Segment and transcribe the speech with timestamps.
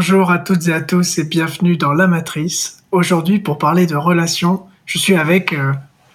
[0.00, 2.84] Bonjour à toutes et à tous et bienvenue dans La Matrice.
[2.92, 5.72] Aujourd'hui, pour parler de relations, je suis avec euh,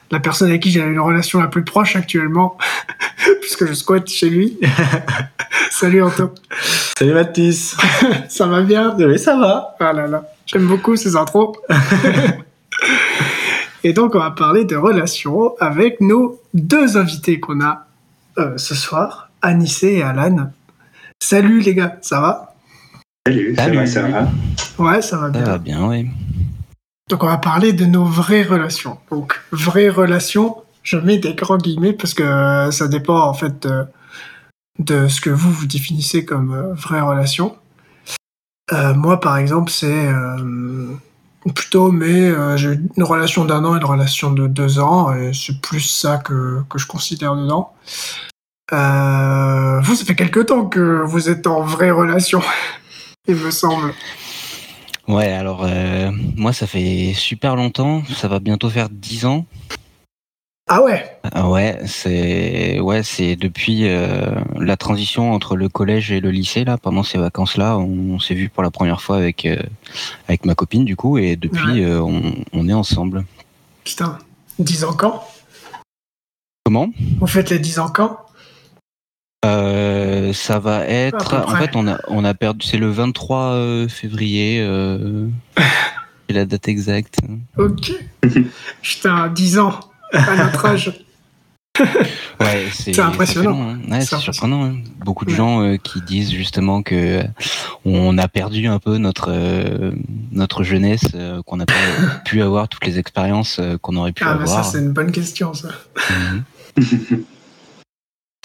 [0.10, 2.58] la personne avec qui j'ai une relation la plus proche actuellement,
[3.42, 4.58] puisque je squatte chez lui.
[5.70, 6.34] Salut Anto.
[6.98, 7.76] Salut Mathis.
[8.30, 8.96] ça va bien?
[8.98, 9.76] Oui, ça va.
[9.82, 11.58] Ah là là, j'aime beaucoup ces intros.
[13.84, 17.86] et donc, on va parler de relations avec nos deux invités qu'on a
[18.38, 20.52] euh, ce soir, Anissé et Alan.
[21.20, 22.53] Salut les gars, ça va?
[23.26, 23.78] Salut, ça Salut.
[23.78, 24.28] va, ça va.
[24.80, 25.44] Ouais, ça va Ça bien.
[25.44, 26.10] va bien, oui.
[27.10, 28.98] Donc on va parler de nos vraies relations.
[29.12, 33.66] Donc vraies relations, je mets des grands guillemets parce que euh, ça dépend en fait
[33.66, 33.86] de,
[34.80, 37.56] de ce que vous vous définissez comme euh, vraie relation.
[38.72, 40.88] Euh, moi par exemple c'est euh,
[41.54, 45.34] plutôt mais euh, j'ai une relation d'un an et une relation de deux ans et
[45.34, 47.74] c'est plus ça que, que je considère dedans.
[48.72, 52.42] Euh, vous ça fait quelque temps que vous êtes en vraie relation,
[53.28, 53.94] il me semble.
[55.08, 59.46] Ouais, alors euh, moi ça fait super longtemps, ça va bientôt faire 10 ans.
[60.70, 66.22] Ah ouais Ah ouais, c'est ouais, c'est depuis euh, la transition entre le collège et
[66.22, 69.62] le lycée là, pendant ces vacances-là, on, s'est vu pour la première fois avec euh,
[70.30, 71.86] avec ma copine du coup et depuis Ouais.
[71.86, 73.26] euh, on, on est ensemble.
[73.84, 74.18] Putain,
[74.60, 75.28] 10 ans quand?
[76.66, 76.90] Comment?
[77.20, 78.23] Vous faites les 10 ans quand?
[79.46, 81.36] Euh, ça va être.
[81.48, 82.66] En fait, on a, on a perdu.
[82.66, 84.60] C'est le 23 euh, février.
[84.62, 85.28] Euh,
[86.28, 87.18] c'est la date exacte.
[87.58, 87.92] Ok.
[88.82, 89.80] Putain, 10 ans,
[90.14, 91.00] à notre âge.
[92.40, 93.56] Ouais, c'est impressionnant.
[93.56, 93.80] ça hein.
[93.92, 94.66] Ouais, C'est surprenant.
[94.66, 94.76] hein.
[95.04, 95.38] Beaucoup de Ouais.
[95.38, 97.24] gens euh, qui disent justement que euh,
[97.86, 99.92] on a perdu un peu notre euh,
[100.32, 101.06] notre jeunesse,
[101.48, 101.74] qu'on n'a pas
[102.26, 104.66] pu avoir toutes les expériences qu'on aurait pu Ah, bah ça, avoir.
[104.72, 105.70] c'est une bonne question, ça.
[106.12, 107.24] Mhm.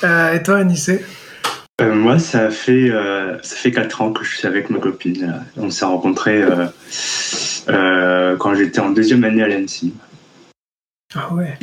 [0.04, 1.04] Euh, et toi, Anissé
[1.80, 5.26] Euh, moi, ça fait, euh, ça fait 4 ans que je suis avec ma copine.
[5.26, 5.40] là.
[5.56, 6.66] On s'est rencontrés euh,
[7.68, 9.94] euh, quand j'étais en deuxième année à l'ANSI.
[11.14, 11.58] Ah ouais.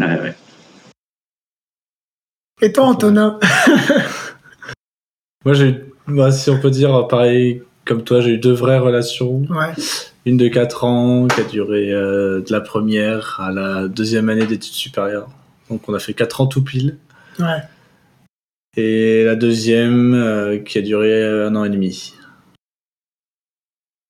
[0.00, 0.34] Ouais, ouais.
[2.60, 3.38] Et toi, Antonin
[5.44, 5.74] Moi, j'ai eu,
[6.06, 9.42] moi, si on peut dire, pareil comme toi, j'ai eu deux vraies relations.
[9.50, 9.72] Ouais.
[10.24, 14.46] Une de 4 ans qui a duré euh, de la première à la deuxième année
[14.46, 15.28] d'études supérieures.
[15.68, 16.96] Donc, on a fait 4 ans tout pile.
[17.38, 17.62] Ouais.
[18.76, 22.14] Et la deuxième euh, qui a duré un an et demi.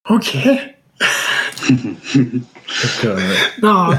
[0.08, 0.36] Ok.
[1.68, 3.34] Donc, euh.
[3.62, 3.90] Non,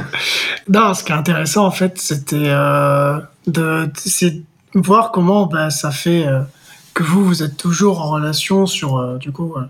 [0.69, 4.44] non, ce qui est intéressant, en fait, c'était euh, de, c'est de
[4.75, 6.41] voir comment bah, ça fait euh,
[6.94, 9.63] que vous, vous êtes toujours en relation sur, euh, du coup, euh,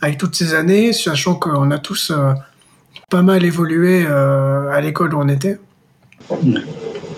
[0.00, 2.32] avec toutes ces années, sachant qu'on a tous euh,
[3.10, 5.58] pas mal évolué euh, à l'école où on était.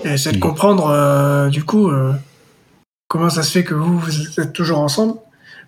[0.04, 2.12] Et c'est de comprendre, euh, du coup, euh,
[3.08, 5.14] comment ça se fait que vous, vous êtes toujours ensemble,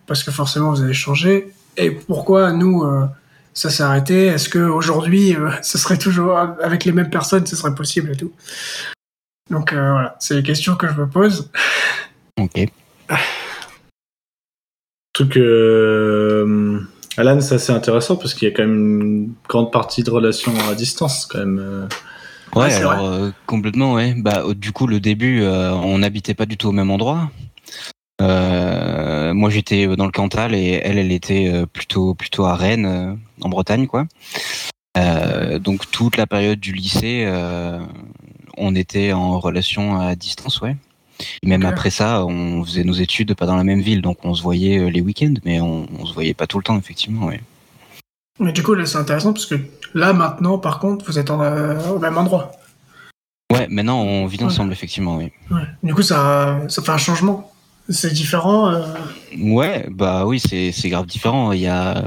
[0.07, 3.07] parce que forcément, vous avez changé, et pourquoi nous, euh,
[3.53, 4.27] ça s'est arrêté?
[4.27, 8.17] Est-ce que aujourd'hui, euh, ce serait toujours avec les mêmes personnes, ce serait possible et
[8.17, 8.33] tout?
[9.51, 11.51] Donc euh, voilà, c'est les questions que je me pose.
[12.41, 12.67] Ok.
[15.13, 15.37] truc
[17.17, 20.53] Alan c'est assez intéressant parce qu'il y a quand même une grande partie de relation
[20.69, 21.87] à distance quand même euh.
[22.55, 24.15] Ouais, alors euh, complètement, ouais.
[24.17, 27.31] Bah, du coup, le début, euh, on n'habitait pas du tout au même endroit.
[28.21, 32.87] Euh, moi, j'étais dans le Cantal et elle, elle était euh, plutôt plutôt à Rennes,
[32.87, 34.07] euh, en Bretagne, quoi.
[34.97, 37.81] Euh, donc toute la période du lycée, euh,
[38.57, 40.77] on était en relation à distance, ouais.
[41.43, 44.35] Et même après ça, on faisait nos études pas dans la même ville, donc on
[44.35, 47.41] se voyait les week-ends, mais on, on se voyait pas tout le temps, effectivement, ouais.
[48.41, 49.55] Mais du coup, là, c'est intéressant parce que
[49.95, 52.53] là, maintenant, par contre, vous êtes en, euh, au même endroit.
[53.53, 54.45] Ouais, maintenant on vit Ouais.
[54.45, 55.31] ensemble, effectivement, oui.
[55.51, 55.63] Ouais.
[55.83, 57.53] Du coup, ça, ça fait un changement.
[57.89, 58.69] C'est différent.
[58.71, 58.83] euh,
[59.39, 61.53] Ouais, bah oui, c'est grave différent.
[61.53, 62.03] Il y a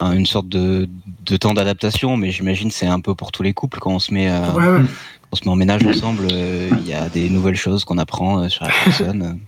[0.00, 0.88] une sorte de,
[1.26, 4.14] de temps d'adaptation, mais j'imagine c'est un peu pour tous les couples quand on se
[4.14, 4.86] met, euh, Ouais, ouais.
[5.32, 6.28] on se met en ménage ensemble.
[6.30, 9.40] euh, Il y a des nouvelles choses qu'on apprend sur la personne.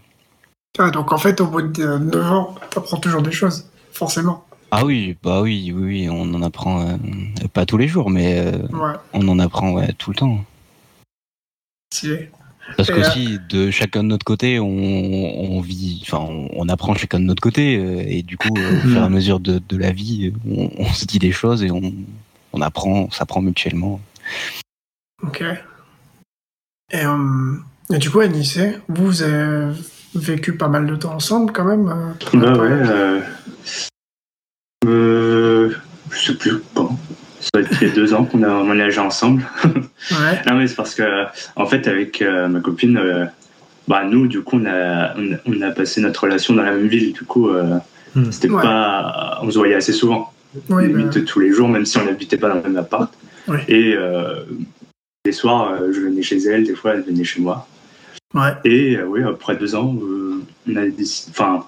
[0.78, 4.44] Ah, donc en fait, au bout de 9 ans, t'apprends toujours des choses, forcément.
[4.74, 6.96] Ah oui, bah oui, oui, oui, on en apprend euh,
[7.52, 10.42] pas tous les jours, mais euh, Ouais, on en apprend ouais, tout le temps.
[11.92, 12.30] stylé.
[12.78, 16.94] Parce Et, qu'aussi, de chacun de notre côté, on, on vit, enfin, on, on apprend
[16.94, 19.58] chacun de notre côté, euh, et du coup, euh, au fur et à mesure de,
[19.58, 21.92] de la vie, on, on se dit des choses et on,
[22.54, 24.00] on apprend, on s'apprend mutuellement.
[25.22, 25.42] Ok.
[26.92, 27.56] Et, euh,
[27.90, 29.74] et du coup, Anissé, vous, vous avez
[30.14, 33.20] vécu pas mal de temps ensemble quand même euh, la Ouais, Euh,
[34.84, 35.70] euh,
[36.10, 36.62] je sais plus.
[36.74, 36.90] Bon.
[37.40, 39.42] Ça doit être il y a deux ans qu'on a emménagé ensemble.
[40.10, 40.42] Ouais.
[40.48, 43.24] Non, mais c'est parce que, en fait, avec euh, ma copine, euh,
[43.86, 46.72] bah, nous, du coup, on a, on, a, on a passé notre relation dans la
[46.72, 47.12] même ville.
[47.12, 47.78] Du coup, euh,
[48.14, 48.30] Hmm.
[48.30, 48.60] C'était Ouais.
[48.60, 50.34] pas, on se voyait assez souvent,
[50.68, 53.10] Oui, limite bah, tous les jours, même si on n'habitait pas dans le même appart.
[53.48, 53.64] Ouais.
[53.68, 54.44] Et euh,
[55.24, 57.66] les soirs, euh, je venais chez elle, des fois elle venait chez moi.
[58.34, 58.50] ouais.
[58.66, 61.30] Et euh, oui, après deux ans, euh, on a décidé.
[61.30, 61.64] Enfin,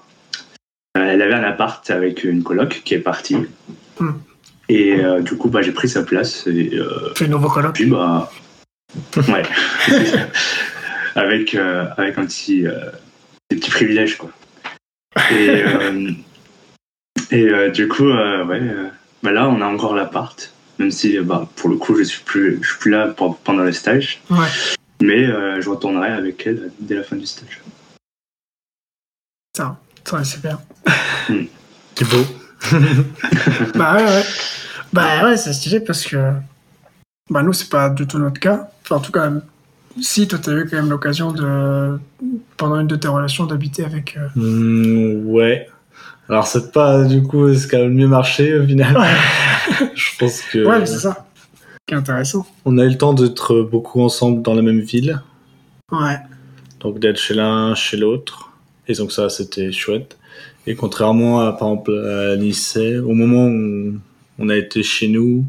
[0.95, 3.37] elle avait un appart avec une coloc qui est partie.
[3.99, 4.11] Hmm.
[4.69, 6.47] Et euh, du coup, bah, j'ai pris sa place.
[6.47, 7.73] Et euh, Fais nouveau colloque.
[7.75, 8.31] puis, bah.
[9.27, 9.43] Ouais.
[11.15, 12.65] avec, euh, avec un petit.
[12.65, 12.89] euh,
[13.49, 14.31] des petits privilèges, quoi.
[15.31, 16.11] Et, euh,
[17.31, 18.59] et euh, du coup, euh, ouais.
[18.61, 18.87] euh,
[19.21, 20.51] bah là, on a encore l'appart.
[20.79, 23.37] Même si, euh, bah, pour le coup, je suis plus, je suis plus là pour-
[23.37, 24.21] pendant le stage.
[24.29, 24.47] Ouais.
[25.01, 27.61] Mais euh, je retournerai avec elle dès la fin du stage.
[29.55, 29.77] Ça,
[30.23, 30.59] c'est bien.
[31.95, 32.25] C'est beau.
[33.75, 34.23] Bah ouais, ouais.
[34.93, 36.31] Bah ouais, c'est stylé parce que.
[37.29, 38.69] Bah nous, c'est pas du tout notre cas.
[38.83, 39.31] Enfin, en tout cas,
[40.01, 41.99] si toi, t'as eu quand même l'occasion de.
[42.57, 44.17] Pendant une de tes relations, d'habiter avec.
[44.17, 45.67] euh, Hmm, ouais.
[46.29, 48.97] Alors, c'est pas du coup ce qui a le mieux marché au final.
[48.97, 50.65] Ouais, Je pense que.
[50.65, 51.27] ouais c'est ça.
[51.87, 52.47] Qui est intéressant.
[52.65, 55.21] On a eu le temps d'être beaucoup ensemble dans la même ville.
[55.91, 56.17] Ouais.
[56.79, 58.49] Donc d'être chez l'un, chez l'autre.
[58.87, 60.17] Et donc ça, c'était chouette.
[60.67, 63.93] Et contrairement à, par exemple, à Nice, au moment où
[64.39, 65.45] on a été chez nous,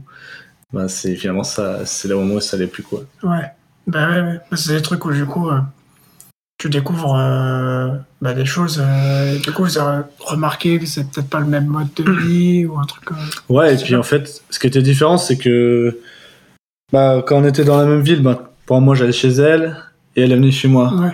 [0.73, 3.03] bah, c'est finalement ça, c'est le moment où ça allait plus quoi.
[3.23, 3.51] Ouais.
[3.87, 4.41] Bah ouais, ouais.
[4.51, 5.59] Bah, c'est des trucs où du coup, euh,
[6.59, 7.89] tu découvres euh,
[8.35, 8.83] des choses.
[8.85, 12.11] euh, et du coup, vous avez remarqué que c'est peut-être pas le même mode de
[12.11, 13.05] vie ou un truc
[13.49, 15.99] Ouais, et puis en fait, ce qui était différent, c'est que
[16.93, 19.77] bah, quand on était dans la même ville, bah, pour moi j'allais chez elle
[20.17, 20.93] et elle est venue chez moi.
[20.95, 21.13] Ouais.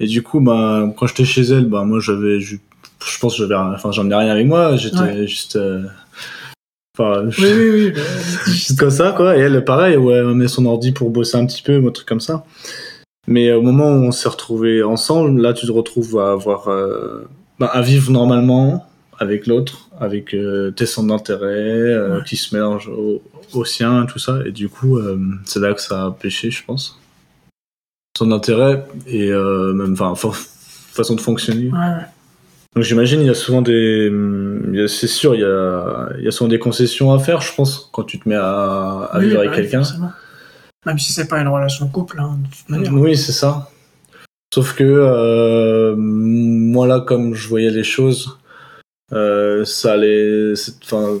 [0.00, 2.60] Et du coup, bah, quand j'étais chez elle, bah, moi j'avais, ju-
[3.06, 5.26] je pense j'avais, enfin j'en ai rien avec moi, j'étais Ouais.
[5.26, 5.82] juste, euh,
[6.98, 7.90] enfin, Oui, oui, oui.
[7.92, 8.00] bah,
[8.46, 9.36] juste comme ça quoi.
[9.36, 12.08] Et elle, pareil, ouais, elle met son ordi pour bosser un petit peu, un truc
[12.08, 12.44] comme ça.
[13.28, 17.28] Mais au moment où on s'est retrouvés ensemble, là tu te retrouves à avoir, euh,
[17.58, 18.86] bah, à vivre normalement
[19.18, 22.24] avec l'autre, avec euh, tes centres d'intérêt euh, Ouais.
[22.26, 23.20] qui se mélangent au,
[23.52, 24.38] au sien, tout ça.
[24.46, 26.98] Et du coup, euh, c'est là que ça a pêché, je pense.
[28.20, 30.28] Son intérêt et euh, même, enfin, fa-
[30.92, 31.70] façon de fonctionner.
[31.70, 32.04] ouais.
[32.74, 34.12] Donc j'imagine il y a souvent des,
[34.88, 37.88] c'est sûr, il y a, il y a souvent des concessions à faire, je pense,
[37.92, 39.82] quand tu te mets à, à Oui, vivre bah avec oui, quelqu'un.
[40.84, 42.92] Même si c'est pas une relation de couple, hein, de toute manière.
[42.92, 43.70] Oui, c'est ça.
[44.54, 48.38] Sauf que euh, moi là, comme je voyais les choses,
[49.14, 50.52] euh, ça allait,
[50.84, 51.18] enfin,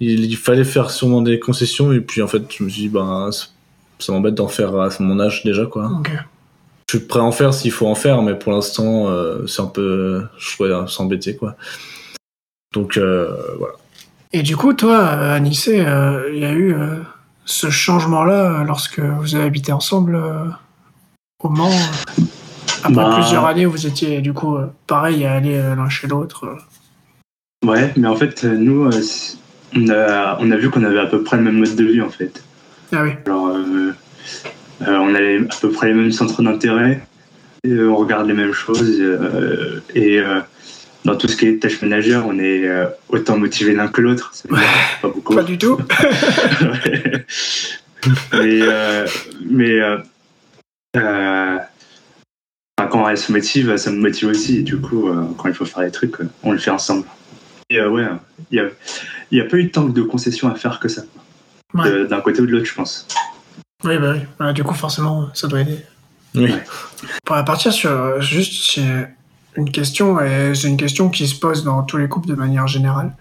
[0.00, 2.88] il, il fallait faire sûrement des concessions et puis en fait, je me suis dit,
[2.90, 3.30] ben,
[4.02, 5.90] ça, m'embête d'en faire à mon âge déjà quoi.
[6.90, 9.62] Je suis prêt à en faire s'il faut en faire, mais pour l'instant, euh, c'est
[9.62, 11.54] un peu, je pourrais s'embêter quoi.
[12.74, 13.74] Donc euh, voilà.
[14.32, 16.96] Et du coup, toi, euh, à Nice, euh, il y a eu euh,
[17.44, 20.44] ce changement-là lorsque vous avez habité ensemble euh,
[21.42, 22.22] au Mans, euh,
[22.84, 23.10] après Bah.
[23.14, 26.56] plusieurs années où vous étiez du coup euh, pareil à aller euh, l'un chez l'autre.
[27.66, 29.36] Ouais, mais en fait, nous, euh, c'est-
[29.76, 32.00] on a, on a vu qu'on avait à peu près le même mode de vie,
[32.02, 32.42] en fait.
[32.92, 33.92] Ah oui, Alors, euh,
[34.82, 37.00] euh, on a les- à peu près les mêmes centres d'intérêt,
[37.66, 39.00] euh, on regarde les mêmes choses,
[39.94, 40.20] et
[41.04, 42.68] dans tout ce qui est tâches ménagères, on est
[43.08, 44.32] autant motivés l'un que l'autre.
[45.02, 45.34] Pas beaucoup.
[45.34, 45.78] pas du tout.
[46.60, 47.26] Ouais.
[48.32, 49.06] mais euh,
[49.44, 49.98] mais euh,
[50.96, 51.58] euh,
[52.90, 54.58] quand elle se motive, ça me motive aussi.
[54.58, 57.04] Et du coup, quand il faut faire des trucs, on le fait ensemble.
[57.68, 58.06] Et ouais,
[58.50, 58.68] il y a,
[59.30, 61.02] y a pas eu tant de concessions à faire que ça.
[61.74, 61.90] Ouais.
[61.90, 63.06] De- D'un côté ou de l'autre, je pense.
[63.84, 64.20] Oui, bah oui.
[64.38, 65.78] Voilà, du coup, forcément, ça doit aider.
[66.34, 66.52] Oui.
[67.24, 69.06] Pour partir sur euh, juste j'ai
[69.56, 72.66] une question, et c'est une question qui se pose dans tous les couples de manière
[72.68, 73.12] générale.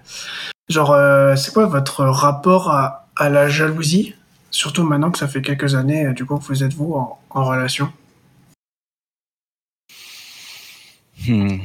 [0.68, 4.14] Genre, euh, c'est quoi votre rapport à, à la jalousie?
[4.52, 7.20] Surtout maintenant que ça fait quelques années, euh, du coup, que vous êtes vous en,
[7.32, 7.92] en relation?
[11.28, 11.58] Hmm.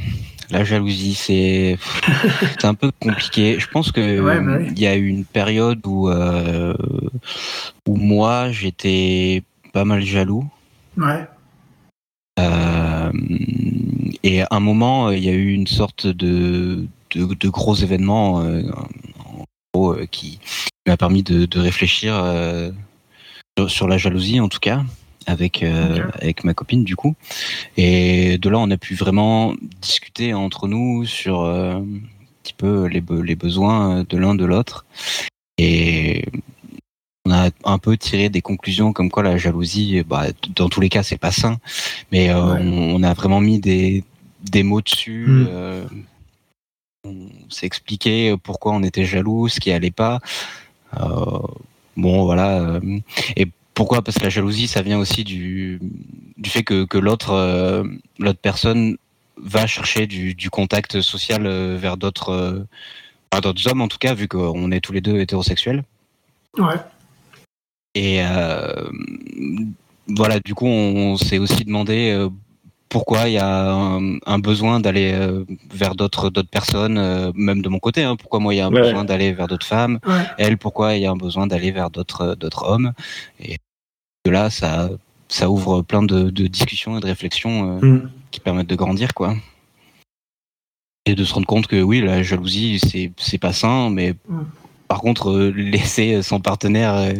[0.51, 1.79] La jalousie, c'est
[2.59, 3.59] c'est un peu compliqué.
[3.59, 4.67] Je pense que Ouais, bah oui.
[4.73, 6.75] il y a eu une période où euh,
[7.89, 10.47] où moi j'étais pas mal jaloux.
[10.97, 11.27] Ouais.
[12.39, 13.13] Euh,
[14.23, 18.41] et à un moment, il y a eu une sorte de de, de gros événement
[18.43, 18.63] euh,
[19.25, 20.41] en gros, euh, qui
[20.87, 22.71] m'a permis de, de réfléchir euh,
[23.57, 24.83] sur, sur la jalousie, en tout cas,
[25.27, 27.15] avec euh, avec ma copine du coup.
[27.77, 31.85] Et de là, on a pu vraiment discuter entre nous sur euh, un
[32.43, 34.85] petit peu les, be- les besoins de l'un de l'autre.
[35.59, 36.25] Et
[37.27, 40.27] on a un peu tiré des conclusions comme quoi la jalousie, bah,
[40.57, 41.59] dans tous les cas, c'est pas sain.
[42.13, 42.61] Mais euh, Ouais.
[42.63, 44.05] on, on a vraiment mis des,
[44.43, 45.27] des mots dessus.
[45.29, 45.47] Mm.
[45.49, 45.85] euh,
[47.07, 50.21] on s'est expliqué pourquoi on était jaloux, ce qui allait pas.
[51.97, 52.81] Bon, voilà.
[53.37, 54.03] et pourquoi?
[54.03, 55.81] Parce que la jalousie, ça vient aussi du,
[56.37, 57.85] du fait que, que l'autre euh,
[58.19, 58.97] l'autre personne
[59.37, 62.67] va chercher du, du contact social euh, vers d'autres euh,
[63.33, 65.85] enfin, d'autres hommes en tout cas vu qu'on est tous les deux hétérosexuels
[66.57, 66.77] Ouais.
[67.97, 68.89] et euh,
[70.07, 72.29] voilà du coup on, s'est aussi demandé euh,
[72.89, 77.61] pourquoi il y a un, un besoin d'aller euh, vers d'autres d'autres personnes euh, même
[77.63, 78.83] de mon côté hein, pourquoi moi il y a un Ouais.
[78.83, 79.99] besoin d'aller vers d'autres femmes?
[80.07, 80.23] Ouais.
[80.39, 82.93] elle pourquoi il y a un besoin d'aller vers d'autres d'autres hommes?
[83.41, 83.57] Et
[84.25, 84.91] de là ça
[85.29, 88.11] ça ouvre plein de, de discussions et de réflexions euh, Mm.
[88.31, 89.35] qui permettent de grandir quoi
[91.07, 94.43] et de se rendre compte que oui la jalousie c'est c'est pas sain mais Mm.
[94.89, 97.13] Par contre euh, laisser son partenaire euh,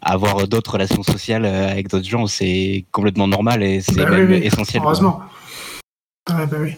[0.00, 4.30] avoir d'autres relations sociales euh, avec d'autres gens c'est complètement normal et c'est Bah même
[4.30, 4.46] oui, oui.
[4.46, 4.82] essentiel.
[4.84, 5.20] Heureusement.
[6.30, 6.74] Ouais, bah oui.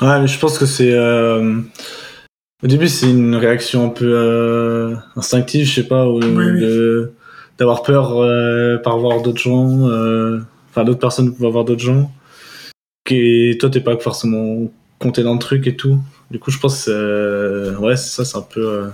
[0.00, 0.90] Ouais, mais je pense que c'est.
[0.92, 1.60] euh,
[2.62, 6.60] Au début, c'est une réaction un peu euh, instinctive, je sais pas, ou oui.
[6.60, 7.12] de-
[7.58, 10.40] d'avoir peur euh, par voir d'autres gens, euh,
[10.70, 12.10] enfin d'autres personnes vont voir d'autres gens.
[13.10, 14.70] Et toi, t'es pas forcément
[15.02, 15.98] compté dans le truc et tout.
[16.30, 18.60] Du coup, je pense euh, ouais, ça, c'est un peu.
[18.66, 18.88] euh,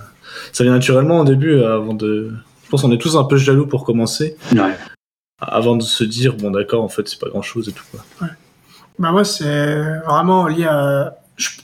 [0.51, 2.33] Ça vient naturellement au début, euh, avant de.
[2.65, 4.75] Je pense qu'on est tous un peu jaloux pour commencer, Ouais.
[5.39, 7.83] avant de se dire, bon, d'accord, en fait, c'est pas grand chose et tout.
[7.91, 8.27] Quoi.
[8.99, 11.15] Bah moi, c'est vraiment lié à...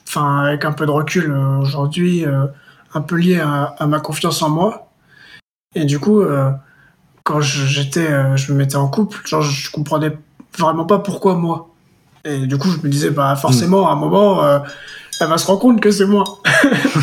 [0.07, 2.45] Enfin, avec un peu de recul euh, aujourd'hui, euh,
[2.93, 4.89] un peu lié à, à ma confiance en moi.
[5.75, 6.49] Et du coup, euh,
[7.23, 10.17] quand je- j'étais, euh, je me mettais en couple, genre, je comprenais
[10.57, 11.75] vraiment pas pourquoi moi.
[12.25, 14.60] Et du coup, je me disais, bah forcément, à un moment, euh,
[15.22, 16.24] elle va se rendre compte que c'est moi.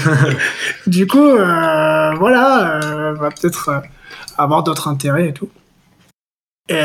[0.87, 3.81] du coup, euh, voilà, euh, elle va peut-être euh,
[4.37, 5.49] avoir d'autres intérêts et tout.
[6.69, 6.83] Et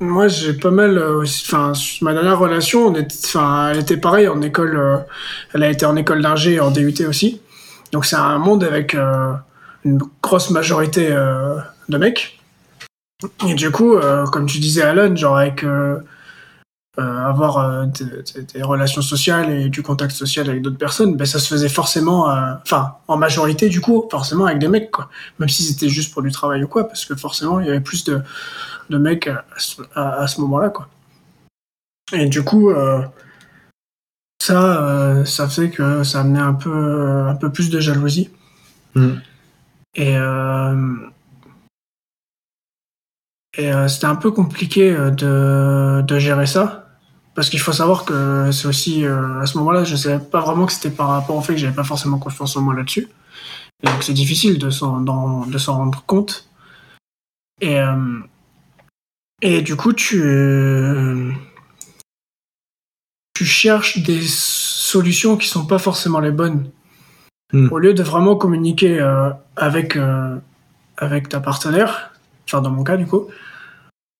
[0.00, 1.44] moi, j'ai pas mal aussi.
[1.46, 5.04] Enfin, ma dernière relation, on était, enfin, elle était pareille en école.
[5.52, 7.40] elle a été en école d'ingé et en DUT aussi.
[7.92, 8.96] Donc, c'est un monde avec
[9.84, 12.40] une grosse majorité de mecs.
[13.46, 15.98] Et du coup, euh, comme tu disais, Alan, genre avec euh,
[16.98, 21.48] euh, avoir des, relations sociales et du contact social avec d'autres personnes, ben, ça se
[21.48, 22.26] faisait forcément,
[22.62, 25.10] enfin, en majorité, du coup, forcément avec des mecs, quoi.
[25.38, 27.80] Même si c'était juste pour du travail ou quoi, parce que forcément, il y avait
[27.80, 28.22] plus de,
[28.90, 30.88] de mecs à, ce- à- à ce moment-là, quoi.
[32.12, 32.70] Et du coup,
[34.44, 38.28] ça, euh, ça fait que ça amenait un peu, un peu plus de jalousie.
[38.94, 39.14] Mm.
[39.94, 40.96] Et, euh,
[43.56, 46.84] et euh, c'était un peu compliqué euh, de, de gérer ça.
[47.34, 50.66] Parce qu'il faut savoir que c'est aussi, euh, à ce moment-là, je savais pas vraiment
[50.66, 53.08] que c'était par rapport au fait que j'avais pas forcément confiance en moi là-dessus.
[53.82, 56.48] Et donc c'est difficile de s'en, de s'en rendre compte.
[57.60, 58.20] Et, euh,
[59.42, 61.32] et du coup, tu, euh,
[63.34, 66.70] tu cherches des solutions qui sont pas forcément les bonnes.
[67.52, 67.68] Mm.
[67.72, 70.36] Au lieu de vraiment communiquer euh, avec, euh,
[70.96, 72.13] avec ta partenaire,
[72.46, 73.28] enfin dans mon cas du coup,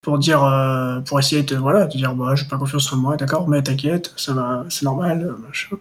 [0.04, 3.16] pour dire, euh, pour essayer de, voilà, de dire, bah, j'ai pas confiance en moi,
[3.16, 5.76] d'accord, mais t'inquiète, ça va, c'est normal, euh, machin.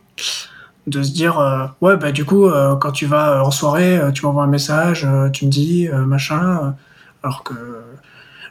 [0.87, 2.49] De se dire, euh, ouais, bah, du coup,
[2.81, 6.75] quand tu vas en soirée, tu m'envoies un message, tu me dis, machin,
[7.21, 7.53] alors que,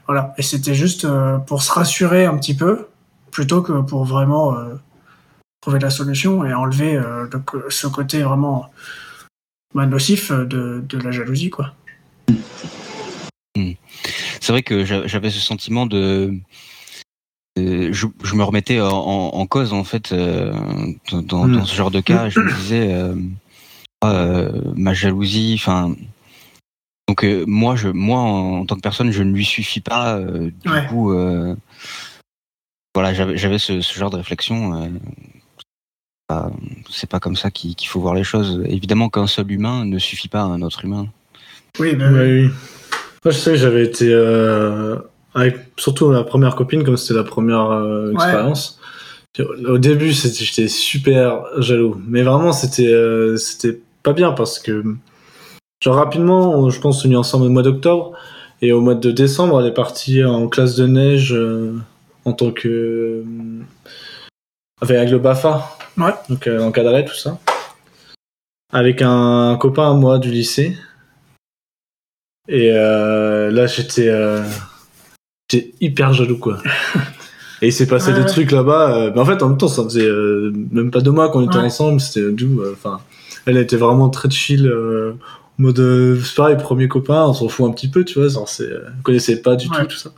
[0.06, 0.34] voilà.
[0.38, 1.06] Et c'était juste
[1.46, 2.88] pour se rassurer un petit peu,
[3.30, 4.56] plutôt que pour vraiment
[5.60, 6.98] trouver la solution et enlever
[7.68, 8.70] ce côté vraiment
[9.74, 11.74] bah, nocif de, de la jalousie, quoi.
[14.40, 16.34] C'est vrai que j'a- j'avais ce sentiment de
[17.58, 20.52] euh, je, je me remettais en, en- en cause en fait euh,
[21.10, 22.28] dans, dans- dans ce genre de cas.
[22.30, 23.14] Je me disais euh,
[24.00, 25.94] ah, euh, ma jalousie enfin
[27.08, 30.16] donc euh, moi je moi en, en tant que personne je ne lui suffis pas
[30.16, 30.86] euh, du Ouais.
[30.86, 31.54] coup euh,
[32.94, 36.50] voilà j'avais j'avais ce, ce genre de réflexion euh, c'est pas-
[36.90, 38.62] c'est pas comme ça qu'il faut voir les choses.
[38.66, 41.08] Évidemment qu'un seul humain ne suffit pas à un autre humain.
[41.78, 42.48] Oui, bah, oui.
[43.24, 44.96] Moi, je sais que j'avais été euh,
[45.34, 48.14] avec surtout la première copine, comme c'était la première euh, Ouais.
[48.14, 48.80] expérience.
[49.66, 54.84] Au début, j'étais super jaloux, mais vraiment, c'était, euh, c'était pas bien parce que,
[55.82, 58.12] genre rapidement, je pense, on est ensemble au mois d'octobre
[58.60, 61.72] et au mois de décembre, elle est partie en classe de neige euh,
[62.26, 63.24] en tant que, euh,
[64.82, 66.12] avec le Bafa, Ouais.
[66.28, 67.38] donc encadré tout ça,
[68.72, 70.76] avec un copain à moi du lycée.
[72.48, 74.42] Et euh, là, j'étais euh,
[75.50, 76.58] j'étais hyper jaloux, quoi.
[77.62, 78.26] Et il s'est passé Ouais, des ouais.
[78.26, 78.96] trucs là-bas.
[78.96, 81.46] euh, mais en fait, en même temps, ça faisait euh, même pas deux mois qu'on
[81.46, 81.64] était Ouais.
[81.64, 82.00] ensemble.
[82.00, 82.60] C'était doux.
[82.60, 83.00] euh, Enfin,
[83.46, 84.66] elle était vraiment très chill.
[84.66, 85.12] euh,
[85.58, 88.28] en mode, c'est pareil, premier copain, on s'en fout un petit peu, tu vois.
[88.28, 88.68] Genre, c'est,
[88.98, 89.78] on connaissait pas du Ouais.
[89.82, 90.10] tout tout ça.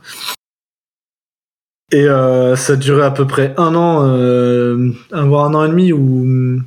[1.91, 5.69] Et euh, ça a duré à peu près un an, euh, voire un an et
[5.69, 6.59] demi où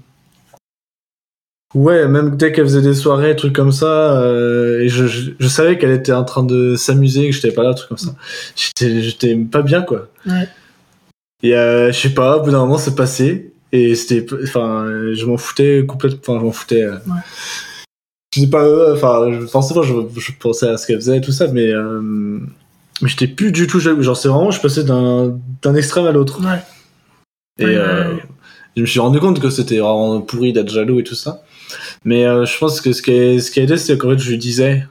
[1.74, 5.48] Ouais, même dès qu'elle faisait des soirées, trucs comme ça, euh, et je, je, je
[5.48, 8.14] savais qu'elle était en train de s'amuser, que j'étais pas là, trucs comme ça.
[8.56, 10.08] J'étais, pas bien, quoi.
[10.26, 10.48] Ouais.
[11.42, 13.52] Et euh, je sais pas, au bout d'un moment, c'est passé.
[13.70, 16.82] Et c'était, enfin, je m'en foutais complètement, enfin, je m'en foutais.
[16.84, 16.94] euh.
[17.06, 17.20] Ouais.
[18.34, 21.48] Je sais pas, enfin, forcément, je, je pensais à ce qu'elle faisait et tout ça,
[21.48, 21.70] mais,
[23.02, 24.02] mais j'étais plus du tout jaloux.
[24.02, 26.40] Genre, c'est vraiment, je passais d'un, d'un extrême à l'autre.
[26.40, 26.60] Ouais.
[27.58, 27.74] Et
[28.74, 31.42] je me suis rendu compte que c'était vraiment pourri d'être jaloux et tout ça.
[32.04, 34.18] Mais euh, je pense que ce qui a, ce qui a aidé, c'est qu'en fait,
[34.18, 34.86] je lui disais,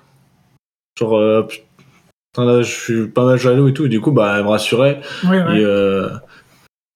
[1.00, 3.86] genre, euh, putain, là, je suis pas mal jaloux et tout.
[3.86, 5.02] Et du coup, bah, elle me rassurait.
[5.28, 5.38] Ouais.
[5.38, 6.10] Et, euh,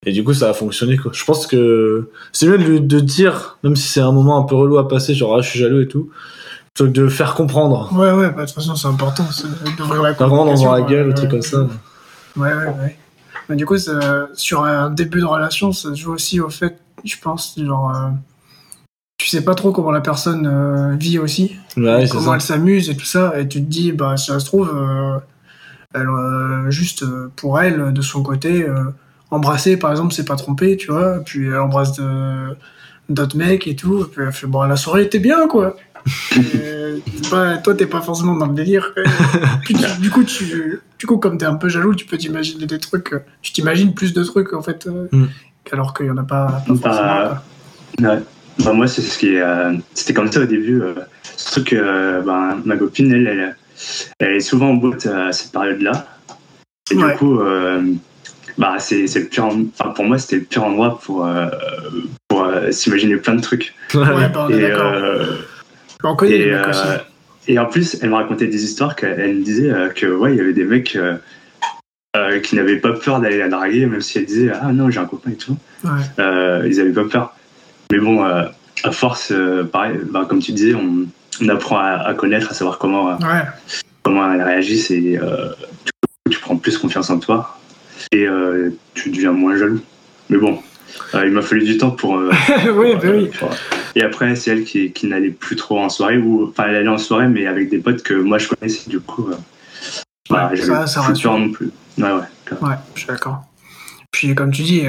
[0.06, 1.12] et du coup, ça a fonctionné, quoi.
[1.14, 4.44] Je pense que c'est mieux de, lui- de dire, même si c'est un moment un
[4.44, 6.10] peu relou à passer, genre, ah, je suis jaloux et tout,
[6.74, 7.92] plutôt que de faire comprendre.
[7.94, 9.48] Ouais, ouais, bah, de toute façon, c'est important c'est
[9.78, 11.38] d'ouvrir la Pas vraiment dans communication, la gueule, ouais, un truc ouais.
[11.40, 11.68] comme ça.
[12.36, 12.98] Ouais, ouais, ouais.
[13.50, 16.78] Mais du coup, ça- sur un début de relation, ça se joue aussi au fait,
[17.04, 18.10] je pense, genre, euh,
[19.22, 22.36] tu sais pas trop comment la personne euh, vit aussi, Ouais, comment ça.
[22.36, 25.20] elle s'amuse et tout ça, et tu te dis, bah, si ça se trouve, euh,
[25.94, 28.86] elle, euh, juste euh, pour elle, de son côté, euh,
[29.30, 32.00] embrasser, par exemple, c'est pas trompé, tu vois, puis elle embrasse
[33.10, 35.76] d'autres mecs et tout, et puis elle fait, bon, la soirée était bien, quoi.
[36.36, 37.00] Et
[37.30, 38.92] pas- toi, t'es pas forcément dans le délire.
[38.96, 39.04] quoi.
[39.64, 42.66] Puis tu- du coup, tu, du coup, comme t'es un peu jaloux, tu peux t'imaginer
[42.66, 43.14] des trucs.
[43.44, 45.26] Tu t'imagines plus de trucs en fait, Mm.
[45.72, 47.30] alors qu'il y en a pas, pas Bah, forcément.
[48.00, 48.14] quoi.
[48.16, 48.24] Ouais.
[48.64, 50.82] Bah, moi, c'est ce qui est, euh, c'était comme ça au début.
[50.82, 50.94] Euh,
[51.36, 53.56] surtout que euh, ben, ma copine, elle, elle,
[54.20, 56.08] elle est souvent en boîte à cette période-là.
[56.92, 57.12] Et Ouais.
[57.14, 57.82] du coup, euh,
[58.58, 59.46] bah, c'est, le pire.
[59.46, 61.48] en- Enfin, pour moi, c'était le pire endroit pour, euh,
[62.28, 63.74] pour s'imaginer plein de trucs.
[63.94, 64.56] Ouais, bah, on est
[66.30, 66.58] et, les
[67.48, 70.38] et, en plus, elle me racontait des histoires qu'elle elle me disait que ouais, il
[70.38, 70.98] y avait des mecs
[72.44, 75.06] qui n'avaient pas peur d'aller la draguer, même si elle disait ah non j'ai un
[75.06, 75.58] copain et tout.
[75.84, 76.68] Ouais.
[76.68, 77.36] Ils avaient pas peur.
[77.92, 78.44] Mais bon, euh,
[78.84, 81.06] à force, euh, pareil, bah, comme tu disais, on,
[81.42, 83.44] on apprend à, à connaître, à savoir comment euh, Ouais,
[84.04, 87.58] comment elles réagissent et du coup, tu prends plus confiance en toi
[88.12, 88.26] et
[88.94, 89.82] tu deviens moins jaloux.
[90.30, 90.62] Mais bon,
[91.14, 92.18] euh, il m'a fallu du temps pour.
[92.18, 92.32] euh,
[92.76, 93.30] oui, pour, bah euh, oui.
[93.38, 93.50] pour-
[93.96, 96.88] Et après, c'est elle qui, qui n'allait plus trop en soirée, ou enfin, elle allait
[96.88, 99.30] en soirée, mais avec des potes que moi je connaissais, du coup,
[100.30, 101.38] bah, Ouais, ça- ça plus rassure.
[101.38, 101.70] non plus.
[101.98, 102.58] Ouais, ouais.
[102.62, 103.44] Ouais, je suis d'accord.
[104.12, 104.84] Puis comme tu dis,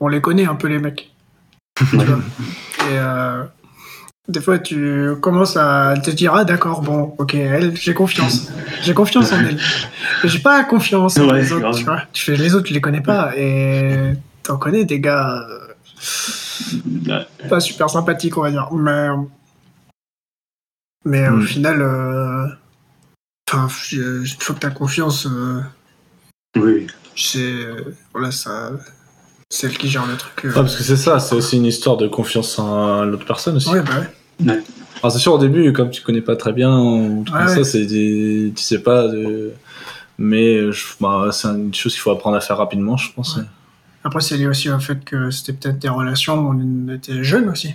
[0.00, 1.10] on les connaît un peu les mecs.
[1.90, 2.04] Tu Ouais.
[2.04, 2.18] vois.
[2.90, 3.44] Et euh,
[4.28, 8.48] des fois, tu commences à te dire ah d'accord, bon, ok, elle, j'ai confiance,
[8.82, 9.58] j'ai confiance en elle.
[10.22, 11.60] Mais j'ai pas confiance en Ouais, les autres.
[11.62, 11.76] grave.
[11.76, 12.02] Tu vois.
[12.12, 14.12] Tu fais les autres, tu les connais pas et
[14.42, 15.58] t'en connais des gars euh,
[17.06, 17.26] Ouais.
[17.48, 18.68] pas super sympathiques, on va dire.
[18.72, 19.08] Mais
[21.04, 21.46] mais au Mm.
[21.46, 22.46] final, euh,
[23.50, 25.26] enfin, une fois que t'as confiance.
[25.26, 25.60] euh,
[26.56, 26.86] Oui,
[27.16, 27.66] c'est
[28.12, 28.72] voilà ça
[29.50, 30.48] c'est elle qui gère le truc euh.
[30.48, 33.70] Ouais, parce que c'est ça, c'est aussi une histoire de confiance en l'autre personne aussi.
[33.70, 33.92] ouais bah
[34.46, 34.60] ouais
[35.02, 37.48] Alors c'est sûr au début, comme tu connais pas très bien, ou tout Ouais, comme
[37.48, 37.54] ouais.
[37.54, 38.52] ça, c'est des...
[38.54, 39.08] tu sais pas.
[39.08, 39.52] de-
[40.18, 43.36] Mais je- bah, c'est une chose qu'il faut apprendre à faire rapidement, je pense.
[43.36, 43.44] Ouais.
[44.04, 47.48] après c'est lié aussi au fait que c'était peut-être des relations où on était jeunes
[47.48, 47.74] aussi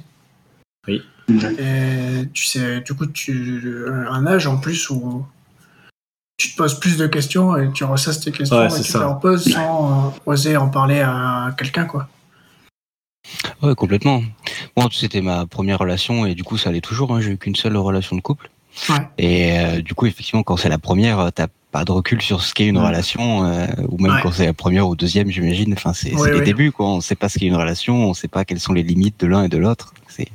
[0.88, 1.02] Ouais.
[1.30, 3.64] et tu sais du coup tu
[4.10, 5.26] un âge en plus où
[6.38, 9.00] tu te poses plus de questions et tu ressasses tes questions Ouais, et tu ça.
[9.00, 12.08] te reposes sans euh, oser en parler à quelqu'un quoi
[13.62, 14.22] Ouais, complètement.
[14.76, 17.16] Moi, c'était ma première relation et du coup, ça allait toujours.
[17.16, 17.22] Hein.
[17.22, 18.50] J'ai eu qu'une seule relation de couple.
[18.90, 19.08] Ouais.
[19.18, 22.42] Et euh, du coup, effectivement, quand c'est la première, euh, t'as pas de recul sur
[22.44, 22.86] ce qu'est une Ouais.
[22.88, 24.20] relation, euh, ou même Ouais.
[24.22, 25.74] quand c'est la première ou deuxième, j'imagine.
[25.74, 26.42] Enfin, c'est les ouais.
[26.42, 26.88] débuts, quoi.
[26.88, 29.28] On sait pas ce qu'est une relation, on sait pas quelles sont les limites de
[29.28, 29.94] l'un et de l'autre.
[30.08, 30.28] C'est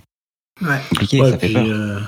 [0.63, 1.67] ouais compliqué, Ouais, ça fait peur.
[1.67, 2.01] euh,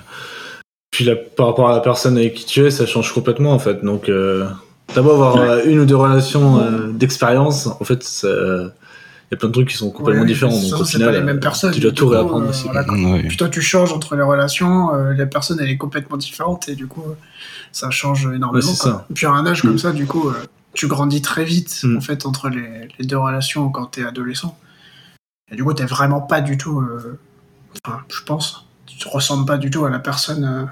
[0.90, 3.58] puis là, par rapport à la personne avec qui tu es, ça change complètement en
[3.58, 3.84] fait.
[3.84, 4.48] Donc, euh,
[4.88, 8.70] t'as beau avoir euh, une ou deux relations euh, d'expérience, en fait, il
[9.30, 10.50] y a plein de trucs qui sont complètement Ouais, différents.
[10.52, 12.50] Donc, façon, au final, pas les mêmes euh, personnes, tu dois tout coup, réapprendre euh,
[12.50, 12.64] aussi.
[12.64, 12.84] voilà.
[12.92, 13.22] Ouais.
[13.28, 16.74] puis toi tu changes entre les relations euh, la personne elle est complètement différente et
[16.74, 17.04] du coup
[17.70, 19.06] ça change énormément ça.
[19.10, 19.78] Et puis à un âge comme Mm.
[19.78, 20.34] ça du coup euh,
[20.74, 21.98] tu grandis très vite Mm.
[21.98, 24.58] en fait entre les, les deux relations quand t'es adolescent
[25.52, 27.16] et du coup t'es vraiment pas du tout euh,
[27.86, 30.64] enfin je pense tu ressembles pas du tout à la personne euh,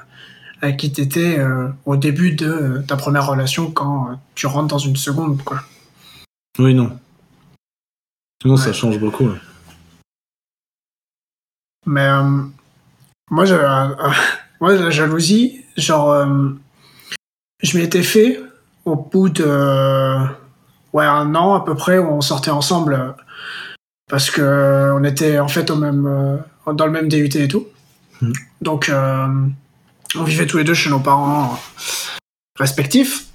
[0.60, 4.68] avec qui t'étais euh, au début de euh, ta première relation quand euh, tu rentres
[4.68, 5.62] dans une seconde quoi
[6.58, 6.98] Oui, non.
[8.42, 9.26] Sinon, ça change beaucoup.
[9.28, 9.38] ouais.
[11.86, 12.42] Mais euh,
[13.30, 14.14] moi, j'avais un- un-
[14.60, 16.48] moi, la jalousie, genre, euh,
[17.62, 18.40] je m'y étais fait
[18.84, 19.44] au bout de
[20.92, 23.12] ouais, un an à peu près où on sortait ensemble euh,
[24.08, 27.48] parce que euh, on était en fait au même, euh, dans le même DUT et
[27.48, 27.66] tout.
[28.20, 28.32] Mhm.
[28.60, 29.26] Donc, euh,
[30.16, 31.58] on vivait tous les deux chez nos parents
[32.58, 33.26] respectifs.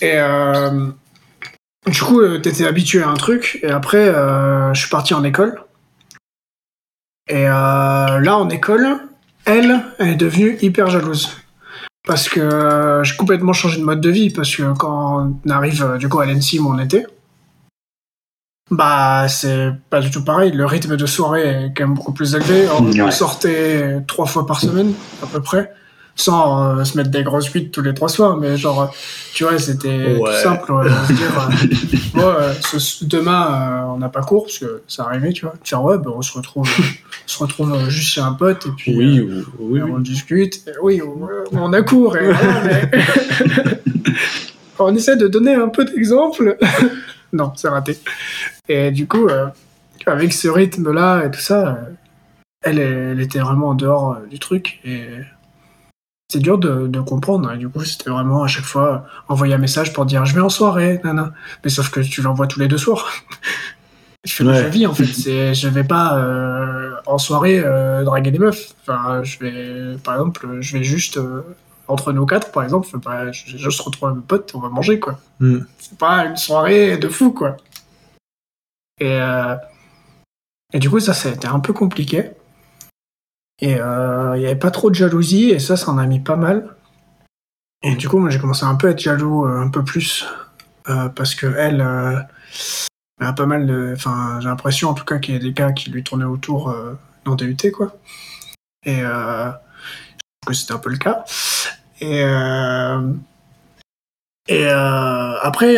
[0.00, 0.88] Et euh,
[1.86, 3.58] du coup, euh, t'étais habitué à un truc.
[3.62, 5.62] Et après, euh, je suis parti en école.
[7.28, 8.98] Et euh, là, en école,
[9.44, 11.30] elle, elle est devenue hyper jalouse.
[12.04, 14.30] Parce que euh, j'ai complètement changé de mode de vie.
[14.30, 17.06] Parce que quand on arrive, euh, du coup, à l'ENSIM où on était,
[18.72, 20.50] Bah, c'est pas du tout pareil.
[20.50, 22.66] Le rythme de soirée est quand même beaucoup plus élevé.
[22.70, 23.10] On, on Ouais.
[23.12, 25.72] sortait trois fois par semaine, à peu près.
[26.14, 28.94] Sans euh, se mettre des grosses huit tous les trois soirs, mais genre,
[29.32, 30.30] tu vois, c'était Ouais.
[30.30, 30.70] tout simple.
[30.72, 34.82] ouais, de se dire, bon, euh, ce- demain, euh, on n'a pas cours, parce que
[34.86, 35.54] ça arrivait, tu vois.
[35.54, 38.66] De faire, ouais, bah, on se retrouve, on se retrouve euh, juste chez un pote,
[38.66, 38.94] et puis.
[38.94, 40.56] Oui, euh, oui, et on discute.
[40.68, 42.14] Et oui, on, on a cours.
[42.18, 42.90] Et voilà, mais-
[44.78, 46.56] on essaie de donner un peu d'exemples.
[47.32, 47.98] non, c'est raté.
[48.68, 49.28] Et du coup,
[50.06, 51.78] avec ce rythme-là et tout ça,
[52.62, 54.80] elle, elle était vraiment en dehors du truc.
[54.84, 55.04] Et
[56.32, 57.48] c'est dur de, de comprendre.
[57.50, 57.56] hein.
[57.56, 60.40] Du coup, c'était vraiment à chaque fois euh, envoyer un message pour dire je vais
[60.40, 61.32] en soirée, nana.
[61.64, 63.06] Mais sauf que tu l'envoies tous les deux soirs.
[64.24, 64.62] Je fais Ouais.
[64.62, 65.04] ma vie en fait.
[65.06, 68.72] C'est, je vais pas euh, en soirée euh, draguer des meufs.
[68.82, 71.42] Enfin, je vais, par exemple, je vais juste euh,
[71.88, 74.68] entre nous quatre, par exemple, bah, je, je se retrouve avec mes potes, on va
[74.68, 75.18] manger quoi.
[75.40, 75.62] Hmm.
[75.76, 77.56] C'est pas une soirée de fou quoi.
[79.00, 79.18] Et
[80.72, 82.30] et du coup, ça, ça a été un peu compliqué.
[83.60, 86.20] Et euh, il n'y avait pas trop de jalousie, et ça, ça en a mis
[86.20, 86.76] pas mal.
[87.82, 90.26] Et du coup, moi, j'ai commencé un peu à être jaloux, euh, un peu plus,
[90.88, 93.92] euh, parce que elle, a pas mal de.
[93.94, 96.74] Enfin, j'ai l'impression, en tout cas, qu'il y a des gars qui lui tournaient autour
[97.24, 97.96] dans DUT, quoi.
[98.84, 99.52] Et je
[100.40, 101.24] trouve que c'était un peu le cas.
[102.00, 102.24] Et.
[105.44, 105.76] Après,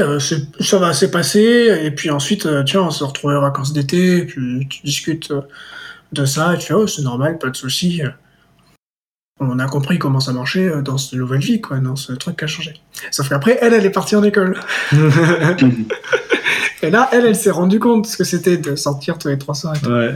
[0.61, 4.67] ça va s'est passé, et puis ensuite, tiens, on s'est retrouvés en vacances d'été, puis
[4.69, 5.33] tu discutes
[6.15, 8.03] de ça, et tu fais, oh, c'est normal, pas de souci.
[9.41, 12.37] On a compris comment ça marchait euh, dans cette nouvelle vie, quoi, dans ce truc
[12.39, 12.75] qui a changé.
[13.11, 14.59] Sauf qu'après, elle, elle est partie en école.
[16.83, 19.55] Et là, elle, elle s'est rendue compte ce que c'était de sortir tous les trois
[19.55, 19.75] soirs.
[19.77, 19.91] Et, tout.
[19.91, 20.15] ouais.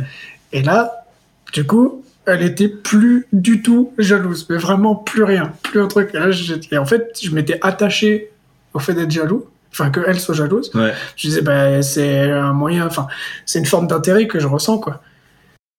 [0.52, 1.04] et là,
[1.52, 6.11] du coup, elle était plus du tout jalouse, mais vraiment plus rien, plus un truc.
[6.14, 8.30] Et, là, j'étais- et en fait, je m'étais attaché
[8.74, 10.70] au fait d'être jaloux, enfin que elle soit jalouse.
[10.74, 10.92] Ouais.
[11.16, 13.06] Je disais, bah, c'est un moyen, enfin,
[13.46, 15.00] c'est une forme d'intérêt que je ressens, quoi.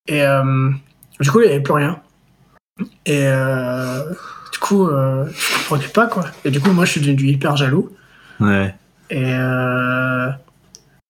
[0.10, 0.70] Et euh,
[1.20, 2.00] du coup, il n'y avait plus rien.
[3.06, 4.04] Et euh,
[4.52, 6.26] du coup, euh, je comprenais pas, quoi.
[6.46, 7.90] Et du coup, moi, je suis devenu hyper jaloux.
[8.40, 8.74] Ouais.
[9.12, 10.30] Et euh,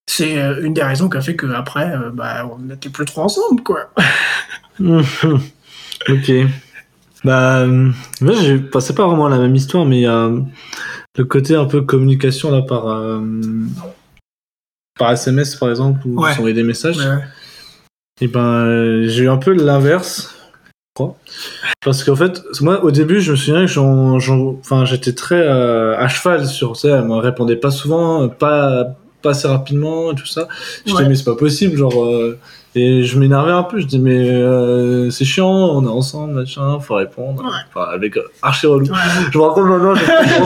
[0.07, 3.21] c'est euh, une des raisons qui a fait qu'après, euh, bah, on n'était plus trop
[3.21, 3.89] ensemble, quoi.
[4.79, 6.31] ok.
[7.23, 10.29] Bah, euh, moi, j'ai passé pas vraiment la même histoire, mais a
[11.17, 13.21] le côté un peu communication là par euh,
[14.97, 16.33] par SMS par exemple ou Ouais.
[16.33, 16.97] s'envoyer des messages.
[16.97, 17.23] Ouais.
[18.21, 21.15] Et ben, euh, j'ai eu un peu l'inverse, je crois.
[21.83, 25.39] Parce qu'en fait, moi, au début, je me souviens que j'en, j'en- enfin, j'étais très
[25.41, 28.85] euh, à cheval sur, sais, elle me répondait pas souvent, pas,
[29.21, 30.47] pas assez rapidement, et tout ça.
[30.85, 32.37] Je disais, mais c'est pas possible, genre, euh,
[32.75, 36.77] et je m'énervais un peu, je dis, mais euh, c'est chiant, on est ensemble, machin,
[36.81, 37.41] faut répondre.
[37.41, 37.49] Ouais.
[37.73, 38.85] Enfin, avec euh, archi relou.
[38.87, 38.97] Ouais,
[39.31, 39.95] Je me rends compte maintenant,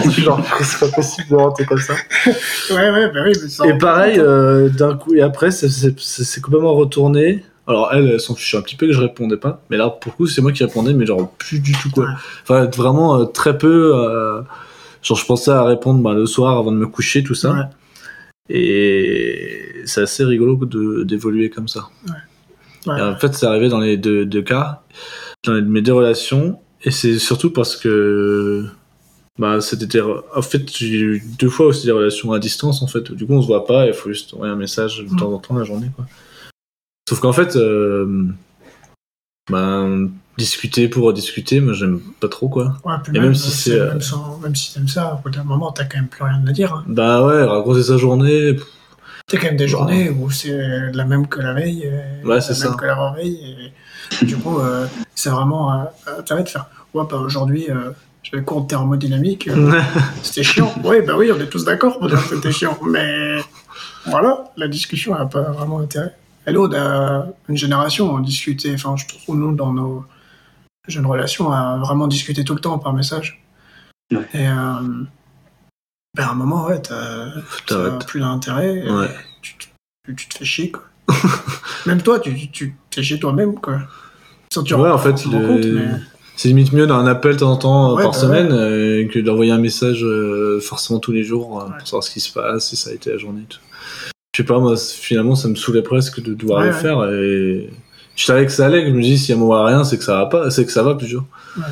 [0.04, 1.94] je suis genre, c'est pas possible de rentrer comme ça.
[2.26, 6.42] ouais, ouais, bah oui, mais ça- Et pareil, euh, d'un coup, et après, ça- c'est
[6.42, 7.44] complètement retourné.
[7.68, 9.62] Alors, elle, elle s'en fichait un petit peu que je répondais pas.
[9.70, 12.08] Mais là, pour le coup, c'est moi qui répondais, mais genre, plus du tout, quoi.
[12.44, 13.94] Enfin, vraiment euh, très peu.
[13.96, 14.42] euh,
[15.02, 17.52] genre, je pensais à répondre bah, le soir avant de me coucher, tout ça.
[17.54, 17.64] Ouais.
[18.50, 21.88] Et c'est assez rigolo de- d'évoluer comme ça.
[22.86, 23.02] Ouais.
[23.02, 24.82] En fait, c'est arrivé dans les deux, deux cas,
[25.46, 26.60] dans les- mes deux relations.
[26.84, 28.66] Et c'est surtout parce que.
[29.40, 30.00] Bah, c'était.
[30.36, 33.12] En fait, j'ai eu deux fois aussi des relations à distance, en fait.
[33.14, 35.40] Du coup, on se voit pas, il faut juste envoyer un message de temps en
[35.40, 36.06] temps la journée, quoi.
[37.10, 38.28] Sauf qu'en fait, euh,
[39.52, 42.78] ben, discuter pour discuter, moi, j'aime pas trop, quoi.
[42.86, 45.22] Ouais, puis Et même, même si c'est- euh, Même, sans- même si t'aimes ça, au
[45.22, 46.74] bout d'un moment, t'as quand même plus rien à dire.
[46.74, 46.84] hein.
[46.88, 48.56] Bah ouais, raconter sa journée.
[49.28, 52.58] T'as quand même des journées où c'est la même que la veille, et Ouais, c'est
[52.60, 53.74] la même que l'avant-veille.
[54.22, 54.86] Et du coup, euh,
[55.16, 55.84] c'est vraiment euh,
[56.20, 56.68] intérêt de faire.
[56.94, 59.82] Ouais, bah aujourd'hui, euh, j'avais cours de thermodynamique, euh,
[60.24, 60.74] c'était chiant.
[60.84, 62.78] Oui, bah oui, on est tous d'accord pour dire que c'était chiant.
[62.88, 63.38] Mais
[64.06, 66.14] voilà, la discussion n'a pas vraiment intérêt.
[66.52, 70.06] Nous, on a une génération, on discutait, enfin, je trouve, nous, dans nos
[70.88, 73.44] jeunes relations, à vraiment discuter tout le temps par message.
[74.12, 74.28] Ouais.
[74.34, 74.54] Et euh,
[76.16, 77.32] ben, à un moment, ouais, t'as
[78.06, 78.90] plus d'intérêt.
[78.90, 79.10] Ouais.
[79.42, 80.84] Tu, tu- tu te fais chier, quoi.
[81.86, 83.80] même toi, tu, tu, te fais chier toi-même, quoi.
[84.54, 85.16] Sans tu Ouais, en fait.
[86.36, 89.08] C'est limite mieux d'un appel de temps en temps euh, Ouais, par bah semaine euh,
[89.08, 91.78] que d'envoyer un message euh, forcément tous les jours euh, Ouais.
[91.78, 93.42] pour savoir ce qui se passe, si ça a été la journée.
[93.44, 93.60] et tout.
[94.36, 96.80] Je sais pas, moi, finalement, ça me saulait presque de devoir Ouais, le ouais.
[96.82, 97.70] faire et
[98.16, 98.82] je savais que ça allait.
[98.84, 100.72] que Je me dis, si elle m'envoie rien, c'est que ça va pas, c'est que
[100.72, 101.24] ça va plutôt.
[101.58, 101.64] Ouais.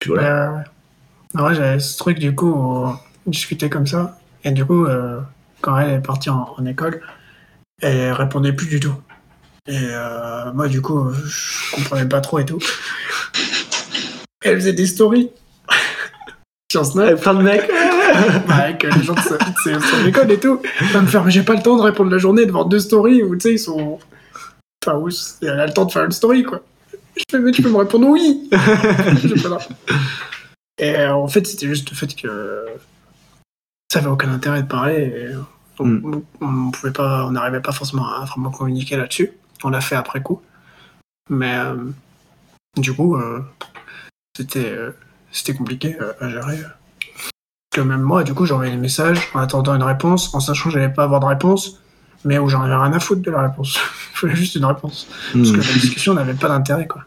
[0.00, 0.50] Puis voilà.
[0.50, 1.42] Ouais, ouais, ouais.
[1.42, 2.96] Ouais, j'avais ce truc, du coup, où on
[3.30, 4.18] discutait comme ça.
[4.44, 5.20] Et du coup, euh,
[5.60, 7.02] quand elle est partie en, en école,
[7.82, 8.94] elle répondait plus du tout.
[9.66, 12.58] Et euh, moi, du coup, je comprenais pas trop et tout.
[14.42, 15.30] Elle faisait des stories.
[16.72, 17.20] Sur Snap.
[17.20, 17.70] plein de mecs.
[18.48, 20.60] Avec euh, les gens de sa- de son école et tout.
[20.92, 23.22] Va me faire, mais j'ai pas le temps de répondre la journée devant deux stories
[23.22, 23.98] où, tu sais, ils sont.
[24.84, 25.08] Enfin, où
[25.42, 26.60] il a le temps de faire une story, quoi.
[27.16, 28.48] Je fais, mais tu peux me répondre oui
[29.42, 29.58] pas.
[30.78, 32.64] Et euh, en fait, c'était juste le fait que
[33.92, 34.94] ça avait aucun intérêt de parler.
[35.02, 35.34] Et
[35.80, 36.22] on, Mm.
[36.40, 39.32] on pouvait pas, on n'arrivait pas forcément à vraiment communiquer là-dessus.
[39.64, 40.40] On l'a fait après coup.
[41.30, 41.76] Mais euh,
[42.76, 43.40] du coup, euh,
[44.36, 44.76] c'était
[45.32, 46.58] c'était compliqué à gérer.
[47.70, 50.74] Que même moi, du coup, j'envoyais des messages en attendant une réponse, en sachant que
[50.74, 51.80] j'allais pas avoir de réponse,
[52.24, 53.78] mais où j'en avais rien à foutre de la réponse.
[54.14, 55.06] Il fallait juste une réponse.
[55.32, 55.60] Parce que Hmm.
[55.60, 57.02] la discussion n'avait pas d'intérêt, quoi.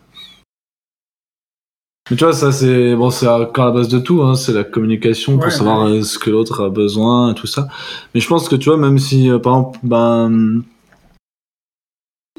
[2.10, 4.63] Mais tu vois, ça c'est bon, c'est encore la base de tout, hein, c'est la
[4.65, 6.00] communication pour Ouais, savoir ouais.
[6.00, 7.67] euh, ce que l'autre a besoin et tout ça.
[8.13, 10.62] Mais je pense que tu vois, même si euh, par exemple, ben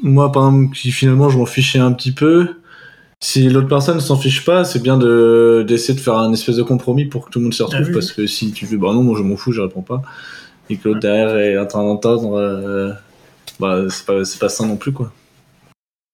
[0.01, 2.61] moi par exemple, qui finalement je m'en fichais un petit peu,
[3.25, 6.63] si l'autre personne s'en fiche pas, c'est bien de d'essayer de faire un espèce de
[6.63, 7.93] compromis pour que tout le monde s'y retrouve, Ah oui.
[7.93, 10.01] parce que si tu fais bah non, moi je m'en fous, je réponds pas,
[10.69, 12.91] et que l'autre derrière est en train d'entendre, euh,
[13.59, 15.11] bah c'est pas c'est pas sain non plus quoi.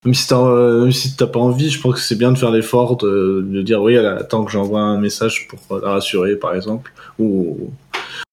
[0.05, 2.37] Même si t'as euh, même si t'as pas envie, je pense que c'est bien de
[2.37, 6.35] faire l'effort de, de dire oui, elle attend que j'envoie un message pour la rassurer,
[6.35, 7.71] par exemple, ou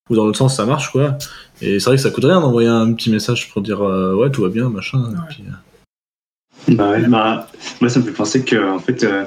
[0.09, 1.17] ou dans l'autre sens ça marche quoi.
[1.61, 4.29] Et c'est vrai que ça coûte rien d'envoyer un petit message pour dire euh, ouais
[4.29, 4.99] tout va bien machin.
[4.99, 5.21] et Ouais.
[5.29, 5.51] puis, euh,
[6.69, 7.47] Bah ouais, bah,
[7.81, 9.23] moi ça me fait penser que en fait, euh,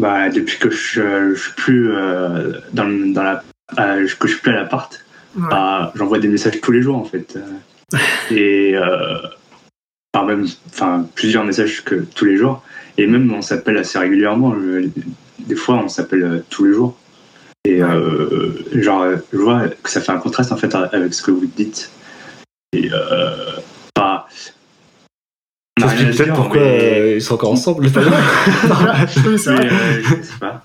[0.00, 3.42] bah, depuis que je, je suis plus euh, dans, dans la,
[3.78, 5.00] euh, que je suis plus à l'appart,
[5.36, 5.48] Ouais.
[5.50, 7.36] bah, j'envoie des messages tous les jours en fait,
[8.30, 8.76] et
[10.14, 12.62] enfin, même, enfin plusieurs messages que tous les jours,
[12.98, 14.54] et même on s'appelle assez régulièrement.
[14.54, 14.88] Je-
[15.40, 16.96] des fois on s'appelle tous les jours,
[17.64, 17.80] et
[18.74, 21.90] genre je vois que ça fait un contraste en fait avec ce que vous dites,
[22.74, 22.90] et
[25.84, 27.84] on explique peut-être dire, pourquoi mais- euh, ils sont encore ensemble.
[27.84, 27.90] mais,
[29.48, 30.64] euh, je sais pas.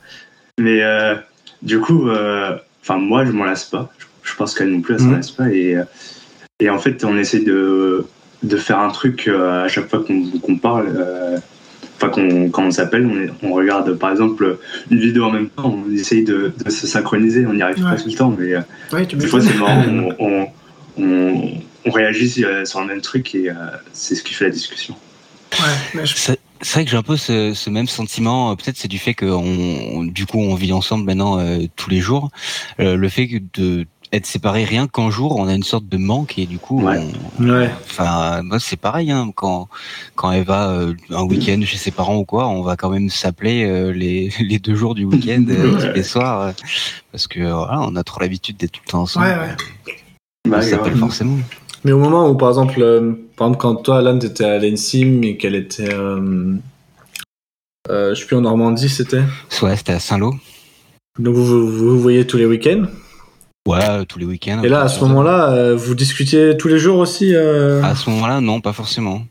[0.59, 1.15] Mais euh,
[1.61, 3.91] du coup, euh, enfin moi je m'en lasse pas.
[4.23, 5.15] Je, pense qu'elle non plus elle s'en Mhm.
[5.15, 5.77] lasse pas et
[6.59, 8.05] et en fait on essaie de
[8.43, 10.87] de faire un truc à chaque fois qu'on qu'on parle.
[10.95, 11.37] euh,
[12.01, 14.57] Enfin, qu'on- quand on s'appelle, on, est- on regarde par exemple
[14.89, 17.97] une vidéo en même temps, on essaye de, de se synchroniser, on n'y arrive pas
[17.97, 18.55] tout le temps, mais
[18.93, 19.83] Ouais, tu des fois c'est marrant,
[20.17, 20.47] on, on,
[20.97, 21.51] on,
[21.85, 23.53] on réagit sur le même truc et euh,
[23.91, 24.95] c'est ce qui fait la discussion.
[25.53, 26.15] Ouais, mais je-
[26.61, 28.51] C'est vrai que j'ai un peu ce, ce même sentiment.
[28.51, 31.89] euh, Peut-être c'est du fait que on, du coup on vit ensemble maintenant euh, tous
[31.89, 32.29] les jours.
[32.81, 35.95] Euh, le fait que de être séparés rien qu'un jour, on a une sorte de
[35.97, 36.99] manque et du coup, Ouais.
[37.39, 37.69] on- Ouais.
[37.85, 39.09] enfin moi c'est pareil.
[39.11, 39.69] Hein, quand
[40.15, 43.09] quand elle va euh, un week-end chez ses parents ou quoi, on va quand même
[43.09, 45.87] s'appeler euh, les les deux jours du week-end Ouais.
[45.87, 46.51] tous les soirs euh,
[47.13, 49.27] parce que voilà, on a trop l'habitude d'être tout le temps ensemble.
[49.27, 50.57] Ouais, ouais.
[50.57, 51.37] On s'appelle forcément.
[51.85, 55.23] Mais au moment où, par exemple, euh, par exemple quand toi, Alan, t'étais à l'ENSIM
[55.23, 56.55] et qu'elle était, euh,
[57.89, 59.23] euh, je plus, en Normandie, c'était?
[59.61, 60.35] Ouais, c'était à Saint-Lô.
[61.17, 62.83] Donc vous, vous vous voyez tous les week-ends?
[63.69, 64.61] Ouais, euh, tous les week-ends.
[64.63, 67.35] Et là, à ce moment-là, euh, vous discutiez tous les jours aussi.
[67.35, 69.21] euh, À ce moment-là, non, pas forcément.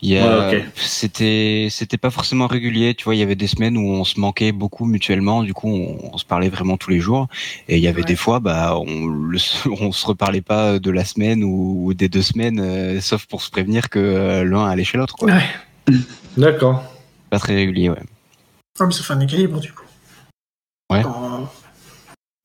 [0.00, 2.94] Il y a, Ouais, c'était, c'était pas forcément régulier.
[2.94, 5.42] Tu vois, il y avait des semaines où on se manquait beaucoup mutuellement.
[5.42, 7.26] Du coup, on, on se parlait vraiment tous les jours.
[7.68, 8.06] Et il y avait Ouais.
[8.06, 9.38] des fois, bah, on, le,
[9.80, 13.42] on se reparlait pas de la semaine ou, ou des deux semaines, euh, sauf pour
[13.42, 15.16] se prévenir que euh, l'un allait chez l'autre.
[15.16, 15.32] Quoi.
[15.32, 15.94] Ouais.
[16.36, 16.84] D'accord.
[17.28, 18.02] Pas très régulier, ouais.
[18.78, 19.82] Ah, mais ça fait un équilibre, du coup.
[20.92, 21.02] Ouais.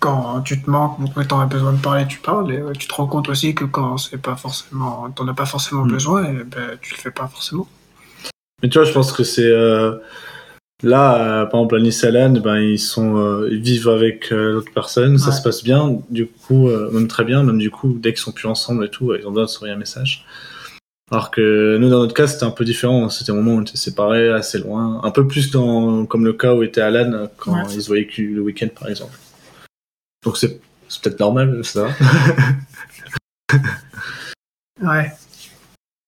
[0.05, 2.87] Quand tu te manques, quand t'en as besoin de parler, tu parles, et ouais, tu
[2.87, 5.91] te rends compte aussi que quand c'est pas forcément, t'en as pas forcément Mm.
[5.91, 7.67] besoin, et ben, tu le fais pas forcément.
[8.61, 9.95] Mais tu vois, je pense que c'est euh,
[10.83, 14.71] là, euh, par exemple, et Alan, ben ils sont, euh, ils vivent avec euh, l'autre
[14.73, 15.97] personne, ça se passe bien.
[16.09, 18.89] Du coup, euh, même très bien, même du coup, dès qu'ils sont plus ensemble et
[18.89, 20.23] tout, ils ont besoin de un message.
[21.11, 23.09] Alors que nous, dans notre cas, c'était un peu différent.
[23.09, 26.33] C'était un moment où on était séparés, assez loin, un peu plus dans, comme le
[26.33, 27.73] cas où était Alan euh, quand Ouais.
[27.75, 29.15] ils se voyaient que le week-end, par exemple.
[30.25, 31.87] Donc c'est c'est peut-être normal, ça.
[34.81, 35.11] Ouais.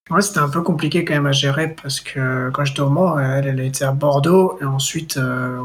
[0.10, 3.18] Ouais, c'était un peu compliqué quand même à gérer parce que quand j'étais au Mans,
[3.20, 5.64] elle, elle était à Bordeaux et ensuite, euh,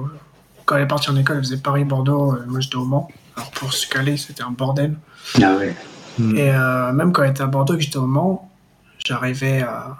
[0.65, 3.09] quand elle est partie en école, elle faisait Paris-Bordeaux, euh, moi j'étais au Mans.
[3.37, 4.97] Alors pour se caler, c'était un bordel.
[5.41, 5.75] Ah ouais.
[6.19, 6.37] Hmm.
[6.37, 8.51] Et euh, même quand elle était à Bordeaux et que j'étais au Mans,
[9.05, 9.97] j'arrivais à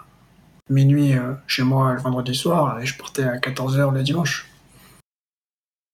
[0.69, 4.47] minuit euh, chez moi le vendredi soir et je partais à 14h le dimanche.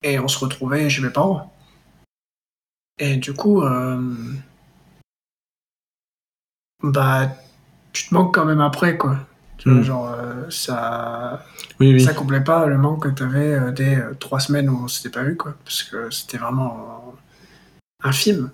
[0.04, 1.52] Et on se retrouvait chez mes parents.
[3.00, 4.16] Et du coup, euh,
[6.84, 7.32] bah,
[7.94, 9.18] tu te manques quand même après, quoi.
[9.58, 9.84] Tu vois, Mm.
[9.84, 11.46] genre, euh, ça,
[11.80, 12.02] Oui, oui.
[12.02, 15.10] ça comblait pas le manque que t'avais euh, des euh, trois semaines où on s'était
[15.10, 15.54] pas vu, quoi.
[15.66, 18.52] Parce que c'était vraiment euh, infime.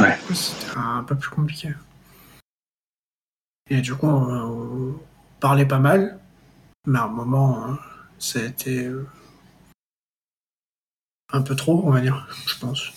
[0.00, 0.16] Ouais.
[0.32, 1.72] C'était un peu plus compliqué.
[3.70, 5.00] Et du coup, on, on
[5.40, 6.18] parlait pas mal,
[6.86, 7.78] mais à un moment, hein,
[8.18, 8.90] ça a été
[11.32, 12.92] un peu trop, on va dire, je pense.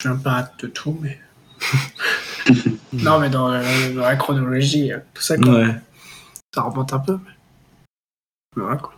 [0.00, 1.20] Je viens pas de tout, mais.
[2.92, 3.62] non, mais dans, la-
[3.94, 5.52] dans la chronologie, euh, tout ça, quoi.
[5.54, 5.74] Ouais.
[6.54, 7.18] Ça remonte un peu.
[7.24, 7.32] Mais...
[8.56, 8.94] voilà, quoi.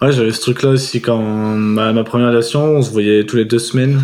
[0.00, 1.18] Ouais, j'avais ce truc-là aussi quand
[1.56, 4.02] ma, ma première relation, on se voyait tous les deux semaines,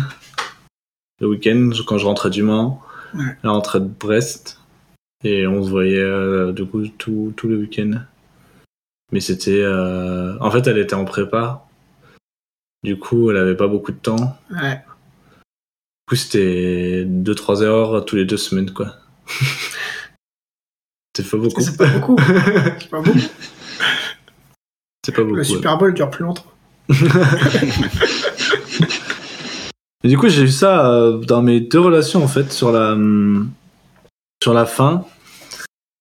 [1.21, 2.81] le week-end, quand je rentrais du Mans,
[3.13, 3.37] Ouais.
[3.43, 4.59] la rentrée de Brest,
[5.23, 7.91] et on se voyait euh, du coup tout, tout le week-end.
[9.11, 11.63] Mais c'était, euh, en fait, elle était en prépa,
[12.83, 14.35] du coup, elle avait pas beaucoup de temps.
[14.49, 14.81] Ouais.
[16.03, 18.95] Du coup, c'était 2-3 heures tous les deux semaines, quoi.
[21.15, 21.61] c'est pas beaucoup.
[21.61, 22.17] C'est pas beaucoup.
[22.19, 23.19] C'est pas beaucoup.
[25.05, 25.35] c'est pas beaucoup.
[25.35, 25.43] Le.
[25.43, 26.45] Super Bowl dure plus longtemps.
[30.03, 32.91] Et du coup, j'ai eu ça euh, dans mes deux relations en fait sur la
[32.91, 33.51] hum,
[34.43, 35.05] sur la fin.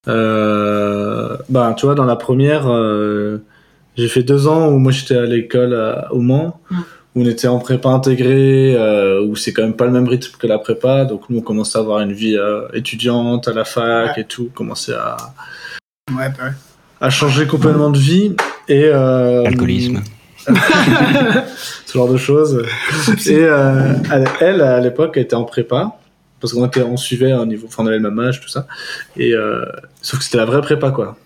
[0.09, 3.39] Euh, bah, tu vois, dans la première, euh,
[3.97, 6.81] j'ai fait deux ans où moi j'étais à l'école au Mans, Mm.
[7.15, 10.37] Où on était en prépa intégrée, euh, où c'est quand même pas le même rythme
[10.39, 11.05] que la prépa.
[11.05, 14.51] Donc nous, on commençait à avoir une vie euh, étudiante à la fac et tout,
[14.55, 15.17] commençait à,
[16.11, 16.51] Ouais, bah ouais.
[17.01, 18.35] à changer complètement de vie
[18.69, 20.03] et euh, Alcoolisme.
[21.87, 22.67] ce genre de choses.
[23.27, 23.95] Et euh,
[24.41, 25.97] elle, à l'époque, elle était en prépa.
[26.41, 28.67] Parce qu'on était, on suivait un niveau, enfin, on avait le même âge, tout ça.
[29.17, 29.65] Et, euh,
[30.01, 31.17] sauf que c'était la vraie prépa, quoi.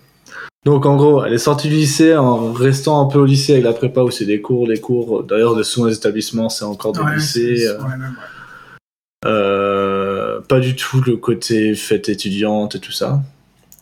[0.67, 3.63] Donc, en gros, elle est sortie du lycée en restant un peu au lycée avec
[3.63, 5.23] la prépa où c'est des cours, des cours.
[5.23, 7.67] D'ailleurs, de souvent les établissements, c'est encore des Ouais, lycées.
[7.67, 9.29] euh, ouais, même, ouais.
[9.31, 13.21] euh, pas du tout le côté fête étudiante et tout ça.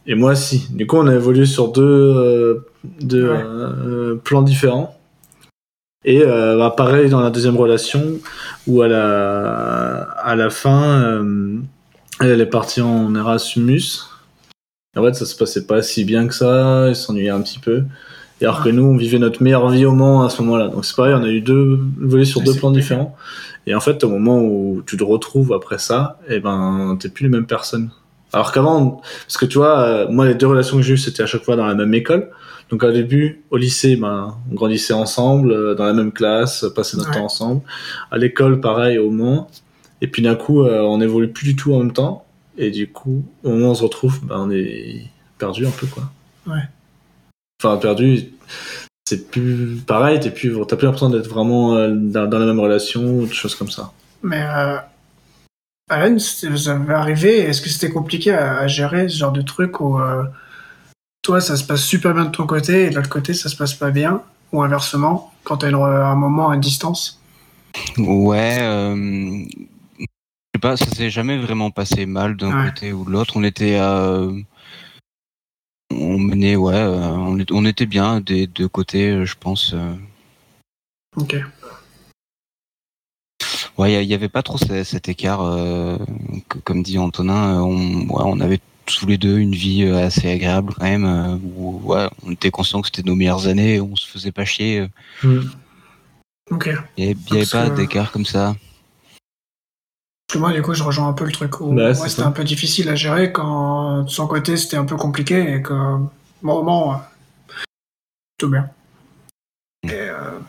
[0.06, 0.68] Et moi, si.
[0.70, 2.68] Du coup, on a évolué sur deux, euh,
[3.02, 4.96] deux plans différents.
[6.08, 8.04] Et bah, pareil dans la deuxième relation,
[8.68, 11.20] où à la, à la fin,
[12.20, 13.82] elle est partie en Erasmus.
[14.96, 17.84] En fait, ça se passait pas si bien que ça, elle s'ennuyait un petit peu.
[18.42, 20.68] Et alors que nous, on vivait notre meilleure vie au Mans à ce moment-là.
[20.68, 22.82] Donc c'est pareil, on a eu deux volés sur Ouais, deux plans clair.
[22.82, 23.16] différents.
[23.68, 27.24] Et en fait, au moment où tu te retrouves après ça, eh ben, t'es plus
[27.24, 27.90] les mêmes personnes.
[28.34, 31.24] Alors qu'avant, parce que tu vois, euh, moi, les deux relations que j'ai eues, c'était
[31.24, 32.30] à chaque fois dans la même école.
[32.70, 36.74] Donc au début, au lycée, ben, on grandissait ensemble, euh, dans la même classe, euh,
[36.74, 37.16] passait notre Ouais.
[37.18, 37.62] temps ensemble.
[38.12, 39.48] À l'école, pareil, au Mans.
[40.02, 42.25] Et puis d'un coup, on évolue plus du tout en même temps.
[42.58, 45.04] Et du coup, au moment où on se retrouve, ben, on est
[45.38, 46.12] perdu un peu, quoi.
[46.48, 46.64] Ouais.
[47.62, 48.32] Enfin, perdu,
[49.08, 53.20] c'est plus pareil, plus, t'as plus l'impression d'être vraiment euh, dans, dans la même relation
[53.20, 53.92] ou des choses comme ça.
[54.24, 54.78] Mais euh,
[55.90, 56.18] Alan,
[56.50, 60.00] vous avez arrivé, est-ce que c'était compliqué à, à gérer ce genre de truc où
[60.00, 60.24] euh,
[61.22, 63.56] toi ça se passe super bien de ton côté et de l'autre côté ça se
[63.56, 64.22] passe pas bien?
[64.52, 67.20] Ou inversement quand t'as un moment à distance?
[67.98, 69.44] Ouais, euh,
[70.66, 72.70] pas, ça s'est jamais vraiment passé mal d'un Ouais.
[72.70, 73.34] côté ou de l'autre.
[73.38, 74.32] On était, euh,
[75.92, 79.76] on menait, ouais, euh, on, est- on était bien des deux côtés, euh, je pense.
[81.16, 81.36] Ok.
[83.78, 85.98] Ouais, il y, avait pas trop ce- cet écart, euh,
[86.50, 90.74] que- comme dit Antonin, on, ouais, on avait tous les deux une vie assez agréable
[90.74, 91.40] quand même.
[91.58, 94.88] où, ouais, on était conscients que c'était nos meilleures années, on se faisait pas chier.
[95.24, 95.44] euh.
[96.50, 96.70] Ok.
[96.98, 98.56] Il y avait, avait pas d'écart comme ça.
[100.28, 102.24] Parce que moi, du coup, je rejoins un peu le truc où Bah, ouais, c'était
[102.24, 105.74] un peu difficile à gérer quand de son côté c'était un peu compliqué et que
[105.74, 106.08] bon,
[106.42, 106.98] moment, euh,
[108.38, 108.70] tout bien.
[109.84, 110.46] Et euh, du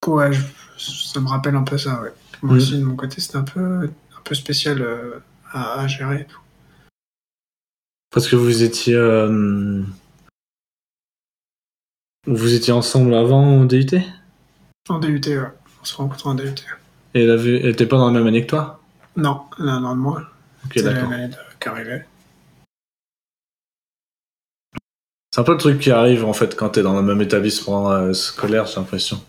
[0.00, 0.42] coup, ouais, je-
[0.78, 2.12] ça me rappelle un peu ça, ouais.
[2.42, 2.56] Moi Mm.
[2.56, 5.18] aussi, de mon côté, c'était un peu, un peu spécial euh,
[5.52, 6.22] à, à gérer.
[6.22, 6.40] et tout.
[8.10, 9.82] Parce que vous étiez, euh,
[12.26, 14.06] vous étiez ensemble avant au DUT et
[14.88, 15.42] En DUT, ouais.
[15.82, 16.54] On se rencontre en DUT.
[17.12, 18.75] elle, avait, elle était pas dans la même année que toi?
[19.16, 19.42] Non,
[19.84, 20.22] an de moi.
[20.66, 21.10] Ok, d'accord.
[21.10, 22.02] de-.
[25.32, 27.90] C'est un peu le truc qui arrive en fait quand t'es dans le même établissement
[27.90, 29.22] euh, scolaire, j'ai l'impression.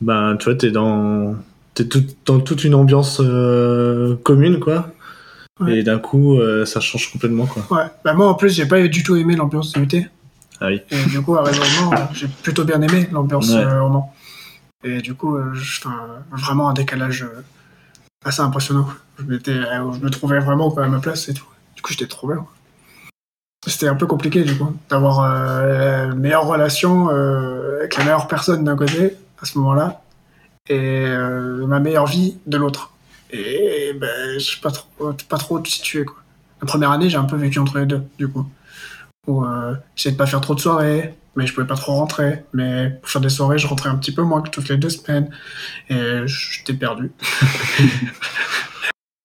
[0.00, 1.34] Ben, tu vois, t'es dans,
[1.74, 4.90] t'es tout, dans toute une ambiance euh, commune, quoi.
[5.60, 5.78] Ouais.
[5.78, 7.64] Et d'un coup, euh, ça change complètement, quoi.
[7.70, 7.86] Ouais.
[8.04, 10.08] Bah, moi, en plus, j'ai pas du tout aimé l'ambiance DUT.
[10.60, 10.80] Ah oui.
[10.90, 11.44] Et du coup, euh,
[12.14, 13.56] j'ai plutôt bien aimé l'ambiance Ouais.
[13.64, 14.14] euh, au Mans.
[14.84, 15.80] Et du coup, je-
[16.32, 17.26] vraiment un décalage
[18.26, 18.88] assez impressionnant.
[19.20, 21.46] Euh, je me trouvais vraiment à ma place et tout.
[21.74, 22.44] Du coup, j'étais trop bien.
[23.66, 28.28] C'était un peu compliqué, du coup, d'avoir euh, la meilleure relation euh, avec la meilleure
[28.28, 30.02] personne d'un côté, à ce moment-là,
[30.68, 31.06] et
[31.66, 32.92] ma meilleure vie de l'autre.
[33.30, 36.16] Et ben, je sais pas trop, pas trop te situer, quoi.
[36.60, 38.46] La première année, j'ai un peu vécu entre les deux, du coup
[39.26, 42.44] où euh, j'essayais de pas faire trop de soirées, mais je pouvais pas trop rentrer.
[42.52, 44.90] Mais pour faire des soirées, je rentrais un petit peu moins que toutes les deux
[44.90, 45.30] semaines,
[45.90, 47.12] et j'étais perdu.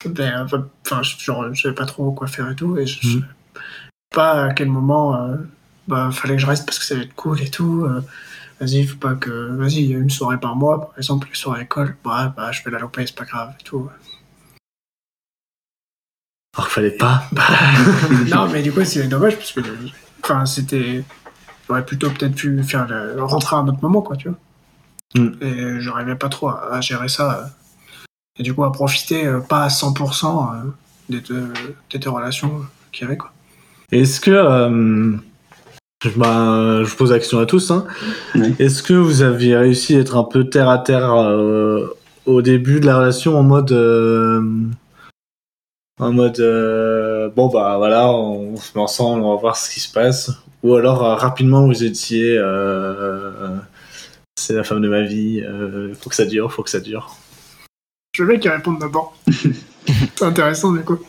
[0.05, 0.47] Ben,
[0.85, 3.23] Enfin, je- genre, je savais pas trop quoi faire et tout, et je, savais
[4.13, 5.37] pas à quel moment euh,
[5.87, 7.85] bah, fallait que je reste parce que ça allait être cool et tout.
[7.85, 8.01] euh,
[8.59, 9.29] vas-y, faut pas que.
[9.55, 11.95] Vas-y, il y a une soirée par mois, par exemple, les soirées à l'école.
[12.03, 13.89] Bah, bah, je vais la louper, c'est pas grave et tout.
[16.55, 17.23] Alors qu'il fallait pas.
[17.31, 17.43] Bah,
[18.29, 19.61] non, mais du coup, c'est dommage parce que.
[20.23, 21.03] Enfin, c'était.
[21.67, 23.23] J'aurais plutôt peut-être pu faire le...
[23.23, 24.37] rentrer à un autre moment, quoi, tu vois.
[25.15, 25.31] Mm.
[25.41, 27.49] Et j'arrivais pas trop à, à gérer ça.
[28.37, 30.69] Et du coup, à profiter euh, pas à 100% euh,
[31.09, 31.53] des deux,
[31.91, 33.31] des deux relations qu'il y avait, quoi.
[33.91, 34.31] Est-ce que.
[34.31, 35.15] euh,
[36.03, 37.71] je, bah, je pose la question à tous.
[37.71, 37.85] Hein.
[38.35, 38.55] Oui.
[38.59, 41.95] Est-ce que vous aviez réussi à être un peu terre à terre euh,
[42.25, 43.71] au début de la relation en mode.
[45.99, 46.39] Euh, en mode.
[46.39, 50.31] euh, bon, bah voilà, on, se met ensemble, on va voir ce qui se passe.
[50.63, 52.37] Ou alors euh, rapidement vous étiez.
[52.37, 53.57] euh,
[54.37, 57.15] c'est la femme de ma vie, euh, faut que ça dure, faut que ça dure.
[58.15, 59.15] Je veux bien qu'ils répondent d'abord.
[60.15, 60.99] c'est intéressant, du coup.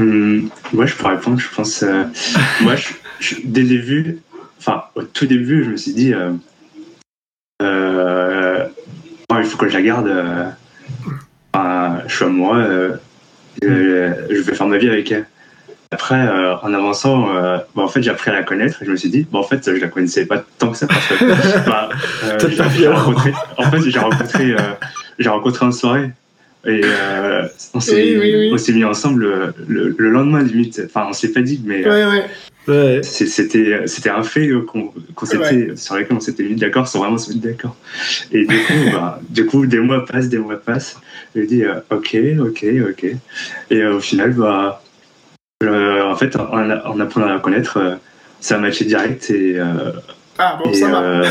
[0.00, 1.82] Hum, moi, je peux répondre, je pense.
[1.82, 2.04] euh,
[2.60, 4.22] moi, je, je- dès le début,
[4.58, 6.32] enfin, au tout début, je me suis dit, euh,
[7.62, 8.68] euh,
[9.30, 10.08] oh, il faut que je la garde.
[10.08, 10.50] euh,
[12.06, 12.98] je suis amoureux,
[13.64, 15.26] euh, je vais faire ma vie avec elle.
[15.90, 18.90] Après, euh, en avançant, euh, bah, en fait, j'ai appris à la connaître et je
[18.90, 21.66] me suis dit, bah, en fait, je la connaissais pas tant que ça parce que,
[21.68, 21.90] bah,
[22.24, 24.56] euh, j'ai- rencontré, en fait, j'ai rencontré, euh,
[25.18, 26.10] j'ai rencontré en soirée
[26.66, 28.50] et euh, on s'est Oui, oui, oui.
[28.54, 30.80] on s'est mis ensemble le, le- le lendemain limite.
[30.86, 32.24] Enfin, on s'est pas dit, mais Ouais, ouais.
[32.68, 33.00] Ouais.
[33.02, 37.00] c'était c'était un fait euh, qu'on qu'on s'était sur lequel on s'était mis d'accord sans
[37.00, 37.76] vraiment se mettre d'accord.
[38.30, 40.96] Et du coup, bah, du coup, des mois passent, des mois passent.
[41.34, 43.04] Je dis euh, ok, ok, ok.
[43.70, 44.82] Et euh, au final, bah,
[45.64, 47.94] euh, en fait, en, en apprenant à la connaître, euh,
[48.40, 49.92] ça a matché direct et, euh,
[50.38, 51.22] Ah, bon, et, ça va.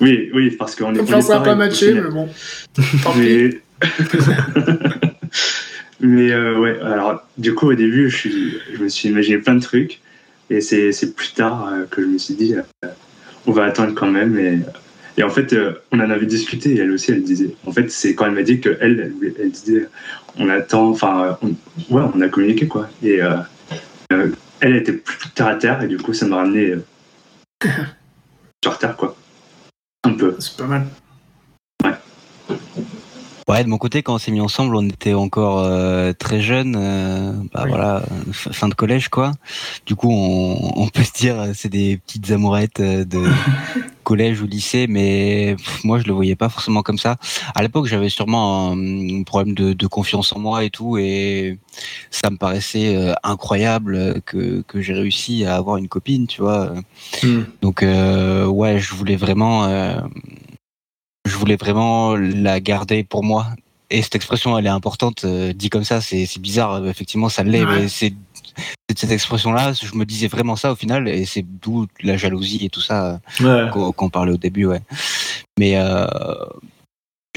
[0.00, 1.00] oui, oui, parce qu'on est.
[1.00, 2.28] Enfin, ça a pas matché, mais bon.
[3.02, 3.18] Tant pis.
[3.18, 3.50] Mais,
[6.00, 9.54] mais euh, ouais, alors du coup au début je, suis, je me suis imaginé plein
[9.54, 10.00] de trucs
[10.50, 12.88] et c'est plus tard euh, que je me suis dit euh,
[13.46, 14.38] on va attendre quand même.
[14.38, 14.60] Et,
[15.16, 17.90] et en fait euh, on en avait discuté et elle aussi elle disait en fait
[17.90, 19.88] c'est quand elle m'a dit que elle, elle, disait
[20.38, 21.48] on attend enfin on,
[21.94, 22.88] ouais on a communiqué quoi.
[23.02, 24.28] Et euh,
[24.60, 26.74] elle était plus terre à terre et du coup ça m'a ramené
[28.62, 29.16] sur terre quoi.
[30.04, 30.36] Un peu.
[30.38, 30.86] C'est pas mal.
[33.48, 36.74] Ouais, de mon côté, quand on s'est mis ensemble, on était encore euh, très jeunes,
[36.76, 37.70] euh, bah Oui.
[37.70, 39.32] voilà, fin de collège quoi.
[39.86, 43.22] Du coup, on, on peut se dire c'est des petites amourettes euh, de
[44.02, 47.18] collège ou lycée, mais pff, moi je le voyais pas forcément comme ça.
[47.54, 51.58] À l'époque, j'avais sûrement un, un problème de, de confiance en moi et tout, et
[52.10, 56.72] ça me paraissait euh, incroyable que que j'ai réussi à avoir une copine, tu vois.
[57.22, 57.42] Hmm.
[57.62, 60.00] Donc euh, ouais, je voulais vraiment, euh,
[61.26, 63.46] je voulais vraiment la garder pour moi.
[63.90, 65.24] Et cette expression, elle est importante.
[65.24, 66.72] euh, dit comme ça, c'est bizarre.
[66.74, 67.82] euh, Effectivement, ça l'est, Ouais.
[67.82, 68.14] mais c'est
[68.96, 69.72] cette expression-là.
[69.74, 73.20] Je me disais vraiment ça au final, et c'est d'où la jalousie et tout ça
[73.40, 73.68] Ouais.
[73.70, 74.80] qu'on parlait au début, ouais.
[75.58, 76.06] Mais euh,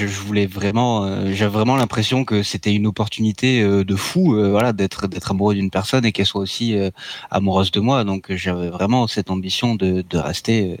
[0.00, 5.06] je voulais vraiment, euh, j'avais vraiment l'impression que c'était une opportunité de fou, voilà, d'être
[5.08, 6.74] d'être amoureux d'une personne et qu'elle soit aussi
[7.30, 8.02] amoureuse de moi.
[8.04, 10.78] Donc j'avais vraiment cette ambition de, de rester, de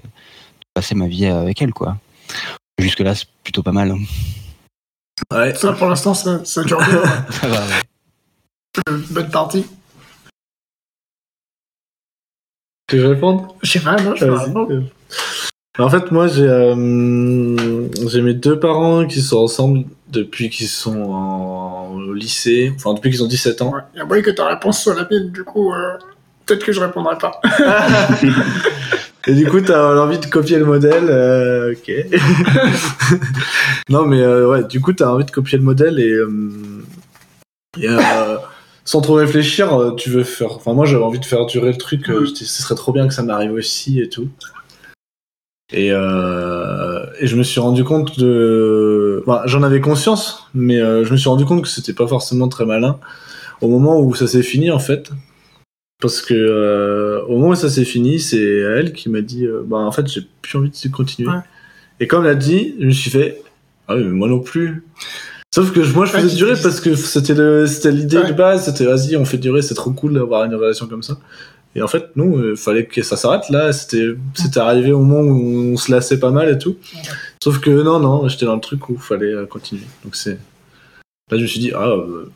[0.74, 1.96] passer ma vie avec elle, quoi.
[2.80, 3.90] Jusque là, c'est plutôt pas mal.
[3.92, 3.98] hein.
[5.32, 5.54] Ouais.
[5.54, 7.02] Ça, pour l'instant, ça, ça dure bien.
[7.30, 8.96] Ça va, ouais.
[9.10, 9.66] Bonne partie.
[12.88, 13.54] Tu veux répondre?
[13.62, 14.46] Je sais pas, non, je sais pas.
[14.46, 14.90] Vas-y.
[15.78, 21.00] En fait, moi, j'ai euh, j'ai mes deux parents qui sont ensemble depuis qu'ils sont
[21.12, 23.72] en, au lycée, enfin depuis qu'ils ont 17 ans.
[23.74, 23.80] Ouais.
[23.94, 25.96] Il y a moyen que ta réponse soit la mienne, du coup, euh,
[26.46, 27.40] peut-être que je répondrai pas.
[29.26, 31.92] Et du coup, t'as l'envie de copier le modèle, euh, ok.
[33.90, 36.30] non, mais euh, ouais, du coup, t'as envie de copier le modèle et, euh,
[37.78, 37.88] et,
[38.84, 40.52] sans trop réfléchir, tu veux faire.
[40.52, 42.08] Enfin, moi, j'avais envie de faire durer le truc.
[42.08, 42.26] Mm.
[42.34, 44.28] ce serait trop bien que ça m'arrive aussi et tout.
[45.72, 49.22] Et, et je me suis rendu compte de.
[49.26, 52.64] Enfin, J'en avais conscience, mais je me suis rendu compte que c'était pas forcément très
[52.64, 52.98] malin
[53.60, 55.10] au moment où ça s'est fini en fait.
[56.00, 59.62] Parce que euh, au moment où ça s'est fini, c'est elle qui m'a dit euh,
[59.64, 61.28] bah en fait j'ai plus envie de continuer.
[61.30, 61.36] Ouais.
[62.00, 63.42] Et comme elle a dit, je me suis fait
[63.86, 64.84] ah oui mais moi non plus.
[65.54, 68.28] Sauf que moi je faisais durer parce que c'était le c'était l'idée Ouais.
[68.28, 71.18] de base, c'était vas-y on fait durer, c'est trop cool d'avoir une relation comme ça.
[71.76, 75.20] Et en fait non, il fallait que ça s'arrête là, c'était c'était arrivé au moment
[75.20, 76.76] où on se lassait pas mal et tout.
[77.42, 79.82] Sauf que non non, j'étais dans le truc où il fallait euh, continuer.
[80.04, 80.38] Donc c'est
[81.30, 82.30] là je me suis dit ah euh,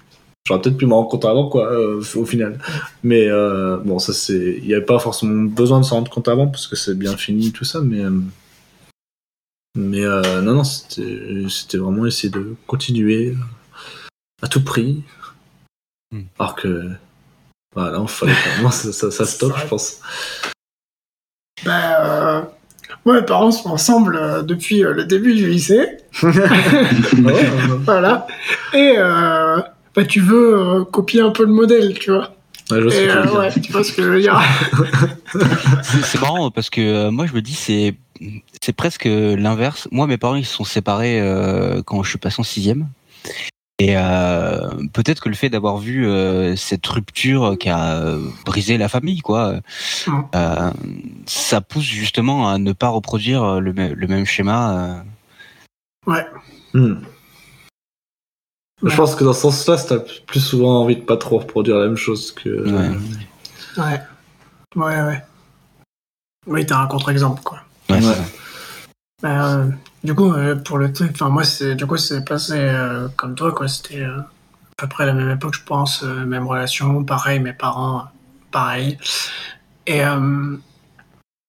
[0.46, 2.58] J'aurais peut-être pu me rendre compte avant, quoi, euh, au final.
[3.02, 4.58] Mais euh, bon, ça c'est.
[4.58, 7.16] Il n'y avait pas forcément besoin de s'en rendre compte avant parce que c'est bien
[7.16, 8.00] fini tout ça, mais.
[8.04, 8.10] euh,
[9.76, 10.02] Mais
[10.42, 13.34] non, non, c'était c'était vraiment essayer de continuer
[14.42, 15.02] à tout prix.
[16.12, 16.22] Hmm.
[16.38, 16.90] Alors que.
[17.74, 20.00] Voilà, vraiment ça, ça, ça stoppe, je pense.
[21.64, 22.42] Bah, euh,
[23.04, 25.96] Moi, mes parents sont ensemble euh, depuis euh, le début du lycée.
[26.22, 27.44] Ouais,
[27.84, 28.26] Voilà.
[28.74, 28.94] Et
[29.94, 32.34] bah, tu veux euh, copier un peu le modèle, tu vois.
[32.70, 33.38] ouais, je vois ce que Et tu veux euh, dire.
[33.38, 34.40] ouais, tu vois ce que je veux dire.
[35.82, 37.94] C'est marrant parce que euh, moi je me dis c'est
[38.62, 39.88] c'est presque l'inverse.
[39.90, 42.88] Moi mes parents ils se sont séparés euh, quand je suis passé en sixième.
[43.80, 48.14] Et euh, peut-être que le fait d'avoir vu euh, cette rupture qui a
[48.46, 49.56] brisé la famille, quoi,
[51.26, 55.02] ça pousse justement à ne pas reproduire le, mê- le même schéma.
[56.06, 56.94] euh.
[58.84, 61.86] Je pense que dans ce sens-là, t'as plus souvent envie de pas trop reproduire la
[61.86, 62.48] même chose que.
[62.48, 62.90] Ouais.
[63.78, 64.00] Ouais.
[64.76, 65.22] Ouais, ouais.
[66.46, 67.60] Oui, t'as un contre-exemple, quoi.
[67.88, 68.00] Ouais.
[69.22, 69.70] Bah, euh,
[70.02, 73.34] du coup, euh, pour le truc, enfin, moi, c'est, du coup, c'est passé euh, comme
[73.34, 73.68] toi, quoi.
[73.68, 74.24] C'était euh, à
[74.76, 78.04] peu près la même époque, je pense, euh, même relation, pareil, mes parents,
[78.50, 78.98] pareil.
[79.86, 80.56] Et, euh,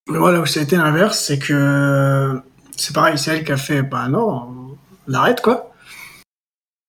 [0.09, 2.39] mais moi, là où ça a été l'inverse, c'est que
[2.77, 4.77] c'est pareil, c'est elle qui a fait, bah non,
[5.07, 5.71] on arrête, quoi.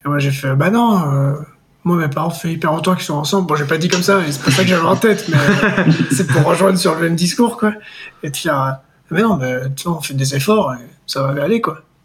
[0.06, 1.34] Et moi, j'ai fait, bah non, euh,
[1.82, 3.48] moi, mes parents, fait hyper longtemps qu'ils sont ensemble.
[3.48, 5.92] Bon, j'ai pas dit comme ça, c'est pas ça que j'avais en tête, mais euh,
[6.12, 7.72] c'est pour rejoindre sur le même discours, quoi.
[8.22, 8.70] Et de faire, euh,
[9.10, 11.82] mais non, mais tu vois, on fait des efforts et ça va aller, quoi.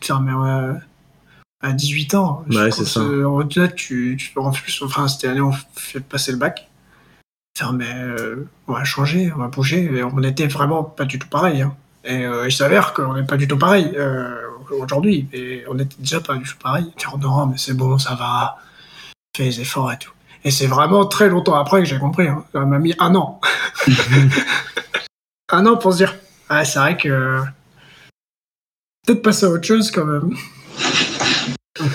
[0.00, 0.74] De faire, mais ouais,
[1.62, 3.00] à 18 ans, Ouais, c'est ça.
[3.76, 6.68] tu, tu en plus, enfin, cette année, on fait passer le bac.
[7.56, 9.84] Faire, mais euh, on va changer, on va bouger.
[9.84, 11.62] Et on était vraiment pas du tout pareil.
[11.62, 11.74] Hein.
[12.04, 14.41] Et euh, il s'avère qu'on n'est pas du tout pareil euh,
[14.74, 15.28] aujourd'hui.
[15.32, 16.92] Et on était déjà pas du tout pareil.
[16.96, 18.56] Dire, non, mais c'est bon, ça va.
[19.36, 20.12] Fais les efforts et tout.
[20.44, 22.28] Et c'est vraiment très longtemps après que j'ai compris.
[22.28, 22.44] Hein.
[22.52, 23.40] Ça m'a mis un an.
[25.50, 26.14] un an pour se dire,
[26.48, 27.42] ah, c'est vrai que.
[29.06, 30.34] Peut-être passer à autre chose quand même.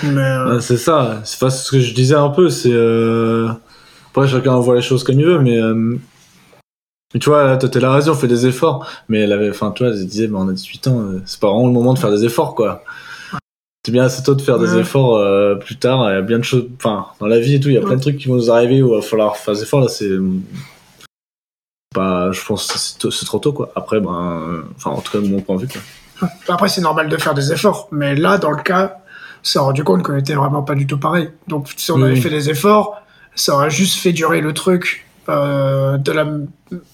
[0.04, 2.72] Euh, c'est ça, c'est pas ce que je disais un peu, c'est.
[2.72, 3.48] Euh...
[4.10, 5.56] Après, chacun voit les choses comme il veut, mais.
[5.56, 5.98] euh,
[7.14, 8.86] mais tu vois, là, toi, t'es la raison, on fait des efforts.
[9.08, 11.40] Mais elle avait, enfin, tu vois, elle disait, bah, on a 18 ans, euh, c'est
[11.40, 12.82] pas vraiment le moment de faire des efforts, quoi.
[13.86, 16.10] C'est bien assez tôt de faire des efforts euh, plus tard.
[16.10, 17.80] Il y a bien de choses, enfin, dans la vie et tout, il y a
[17.80, 19.80] plein de trucs qui vont nous arriver où il va falloir faire des efforts.
[19.80, 20.10] Là, c'est.
[21.94, 23.72] Pas, je pense que c'est trop tôt, quoi.
[23.74, 24.42] Après, ben.
[24.46, 26.28] euh, Enfin, en tout cas, de mon point de vue, quoi.
[26.48, 28.98] Après, c'est normal de faire des efforts, mais là, dans le cas,
[29.40, 31.30] on s'est rendu compte qu'on était vraiment pas du tout pareil.
[31.46, 32.20] Donc, si on avait oui.
[32.20, 33.00] fait des efforts,
[33.34, 36.26] ça aurait juste fait durer le truc euh, de la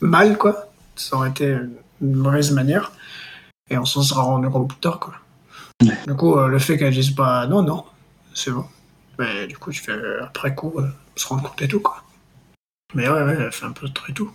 [0.00, 0.68] mal, quoi.
[0.96, 1.56] Ça aurait été
[2.00, 2.92] une mauvaise manière.
[3.70, 5.14] Et on s'en sera rendu compte plus tard, quoi.
[6.06, 7.84] Du coup, euh, le fait qu'elle dise pas non, non,
[8.34, 8.64] c'est bon.
[9.18, 12.02] Mais du coup, je fais après coup, euh, se rendre compte et tout, quoi.
[12.94, 14.30] Mais ouais, ouais, elle fait un peu de tout et tout.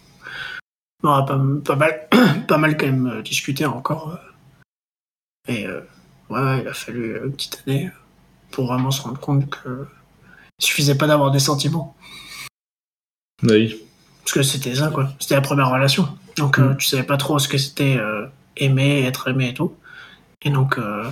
[1.04, 2.08] On a pas, pas mal,
[2.48, 4.10] pas mal quand même euh, discuté encore.
[4.10, 4.18] euh,
[5.48, 5.82] et euh,
[6.30, 7.90] ouais, ouais, il a fallu une petite année
[8.52, 9.88] pour vraiment se rendre compte que
[10.60, 11.96] il suffisait pas d'avoir des sentiments.
[13.44, 13.82] Oui.
[14.30, 15.10] Parce que c'était ça, quoi.
[15.20, 16.08] C'était la première relation.
[16.38, 16.78] Donc euh, Mm.
[16.78, 18.28] tu savais pas trop ce que c'était euh,
[18.58, 19.76] aimer, être aimé et tout.
[20.44, 21.10] Et donc euh,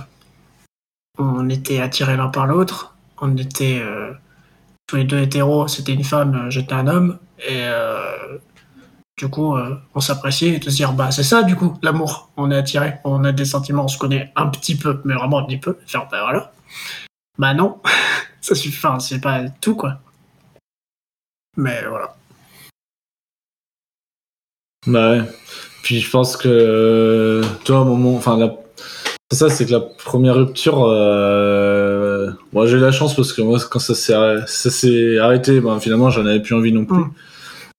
[1.18, 2.94] on était attirés l'un par l'autre.
[3.20, 3.82] On était
[4.86, 5.66] tous les deux hétéros.
[5.66, 7.18] C'était une femme, j'étais un homme.
[7.40, 7.66] Et
[9.16, 9.56] du coup,
[9.96, 12.30] on s'appréciait et de se dire, bah c'est ça du coup, l'amour.
[12.36, 15.38] On est attiré, on a des sentiments, on se connaît un petit peu, mais vraiment
[15.38, 15.76] un petit peu.
[15.88, 16.52] Faire, bah voilà.
[17.36, 17.80] Bah non,
[18.40, 19.98] ça suffit, enfin, c'est pas tout quoi.
[21.56, 22.14] Mais voilà.
[24.88, 25.22] Bah ouais.
[25.82, 28.54] Puis je pense que, euh, tu vois, au moment, enfin, la...
[29.30, 32.30] ça, c'est que la première rupture, euh...
[32.52, 36.10] moi j'ai eu la chance parce que moi, quand ça s'est arrêté, arrêté, ben, finalement,
[36.10, 36.98] j'en avais plus envie non plus.
[36.98, 37.10] Mm.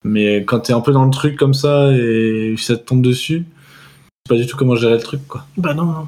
[0.06, 3.46] Mais quand t'es un peu dans le truc comme ça et ça te tombe dessus,
[4.26, 5.46] c'est pas du tout comment gérer le truc, quoi.
[5.58, 6.08] Bah non, non.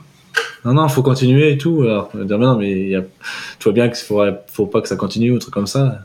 [0.63, 1.81] Non, non, faut continuer et tout.
[1.81, 3.01] Alors, on va dire, mais non, mais il y a...
[3.01, 5.99] tu vois bien qu'il faut, faut pas que ça continue ou un truc comme ça.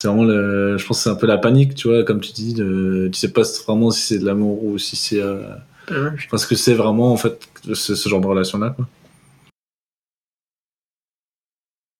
[0.00, 2.32] C'est vraiment le, je pense que c'est un peu la panique, tu vois, comme tu
[2.32, 5.42] dis, de, tu sais pas vraiment si c'est de l'amour ou si c'est, euh,
[5.88, 6.10] Bah ouais.
[6.30, 7.40] parce que c'est vraiment, en fait,
[7.72, 8.86] ce, ce genre de relation-là, quoi.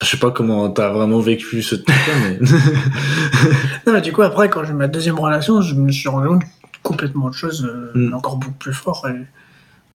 [0.01, 2.39] Je sais pas comment t'as vraiment vécu ce truc-là, mais.
[3.87, 6.29] Non, mais du coup, après, quand j'ai eu ma deuxième relation, je me suis rendu
[6.29, 6.43] compte
[6.85, 8.15] complètement autre chose, euh, Mm.
[8.15, 9.27] encore beaucoup plus fort, et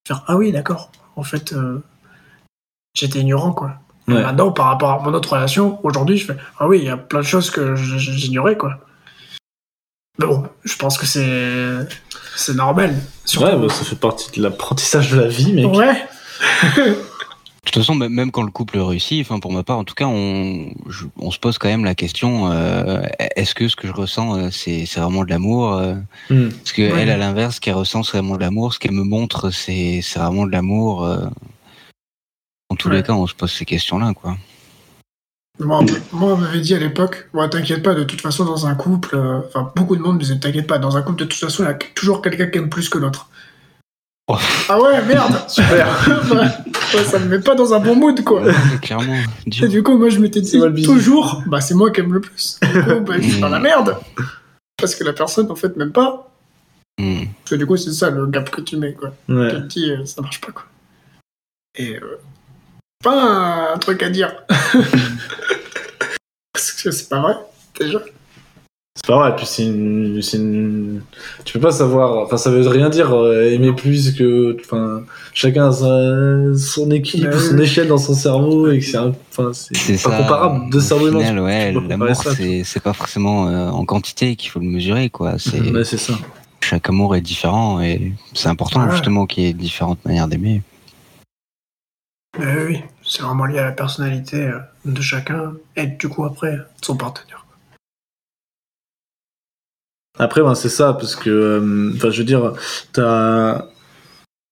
[0.05, 0.91] faire Ah oui, d'accord.
[1.15, 1.79] En fait, euh,
[2.93, 3.79] j'étais ignorant, quoi.
[4.07, 4.21] Ouais.
[4.21, 6.97] Maintenant, par rapport à mon autre relation, aujourd'hui, je fais Ah oui, il y a
[6.97, 8.73] plein de choses que j'ignorais, quoi.
[10.19, 11.87] Mais bon, je pense que c'est
[12.35, 12.95] c'est normal.
[13.25, 15.73] Surtout- Ouais, bah, ça fait partie de l'apprentissage de la vie, mec.
[15.73, 15.95] Ouais.
[17.65, 19.95] De toute façon, même- même quand le couple réussit, enfin pour ma part, en tout
[19.95, 23.01] cas, on, je- on se pose quand même la question euh,
[23.37, 25.95] est-ce que ce que je ressens, euh, c'est c'est vraiment de l'amour euh,
[26.29, 26.49] Hmm.
[26.49, 27.01] Parce que Ouais.
[27.03, 28.73] elle, à l'inverse, ce qu'elle ressent, c'est vraiment de l'amour?
[28.73, 31.05] Ce qu'elle me montre, c'est c'est vraiment de l'amour.
[31.05, 31.25] euh?
[32.74, 32.95] En tous Ouais.
[32.95, 34.36] les cas, on se pose ces questions-là, quoi.
[35.59, 38.65] Moi, on- moi, on m'avait dit à l'époque, bon, t'inquiète pas, de toute façon, dans
[38.65, 41.26] un couple, euh, enfin, beaucoup de monde me disait, t'inquiète pas, dans un couple, de
[41.26, 43.30] toute façon, il y a toujours quelqu'un qui aime plus que l'autre.
[44.69, 45.88] Ah ouais, merde Super.
[46.95, 48.41] Ouais, Ça me met pas dans un bon mood, quoi.
[48.82, 49.17] Clairement.
[49.45, 52.59] Et du coup, moi, je m'étais dit toujours, bah, c'est moi qui aime le plus.
[52.61, 53.63] Du coup, bah, je suis dans la Mm.
[53.63, 53.97] merde.
[54.78, 56.32] Parce que la personne, en fait, m'aime pas.
[56.99, 57.26] Hmm.
[57.43, 59.11] Parce que du coup, c'est ça le gap que tu mets, quoi.
[59.30, 59.49] Ouais.
[59.49, 60.63] Tu te dis, euh, ça marche pas, quoi.
[61.76, 62.19] Et euh,
[63.03, 64.33] pas un truc à dire.
[66.53, 67.35] Parce que c'est pas vrai,
[67.79, 67.99] déjà.
[68.95, 71.01] C'est pas vrai, puis c'est une.
[71.45, 72.19] Tu peux pas savoir...
[72.25, 74.55] Enfin, ça veut rien dire euh, aimer plus que...
[74.61, 75.01] Enfin,
[75.33, 78.97] chacun a sa- son équipe, Bah son échelle dans son cerveau, et que c'est...
[78.97, 80.17] un- Enfin, c'est pas ça.
[80.17, 80.69] comparable.
[80.69, 84.35] Deux au cerveaux humains, final, tu- ouais, l'amour, c'est c'est pas forcément euh, en quantité
[84.35, 85.39] qu'il faut le mesurer, quoi.
[85.39, 86.13] C'est Ouais, ça.
[86.61, 88.91] chaque amour est différent et c'est important Ouais.
[88.91, 90.61] justement qu'il y ait différentes manières d'aimer.
[92.37, 92.81] Mais oui,
[93.14, 97.45] c'est vraiment lié à la personnalité euh, de chacun et du coup, après, son partenaire.
[100.18, 102.53] Après, ben, c'est ça, parce que, euh, enfin, je veux dire,
[102.91, 103.68] t'as.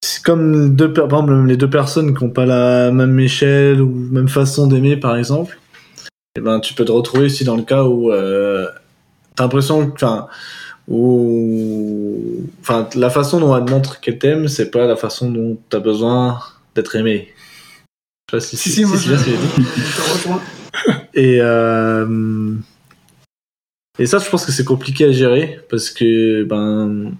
[0.04, 3.90] C'est comme deux, par exemple, les deux personnes qui n'ont pas la même échelle ou
[3.90, 5.60] même façon d'aimer, par exemple.
[6.36, 8.68] Et ben, tu peux te retrouver aussi dans le cas où euh,
[9.36, 10.06] t'as l'impression que,
[12.62, 16.40] enfin, la façon dont elle montre qu'elle t'aime, c'est pas la façon dont t'as besoin
[16.76, 17.32] d'être aimé.
[18.32, 19.14] Je sais pas si Si, moi, je.
[21.14, 22.56] Et, euh,
[24.00, 27.12] et ça, je pense que c'est compliqué à gérer parce que ben,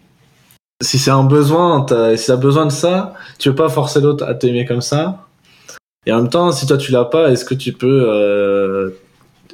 [0.82, 4.24] si c'est un besoin, t'as- si t'as besoin de ça, tu peux pas forcer l'autre
[4.26, 5.28] à t'aimer comme ça.
[6.06, 8.90] Et en même temps, si toi tu l'as pas, est-ce que tu peux, euh,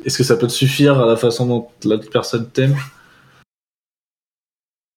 [0.05, 2.76] est-ce que ça peut te suffire à la façon dont l'autre personne t'aime?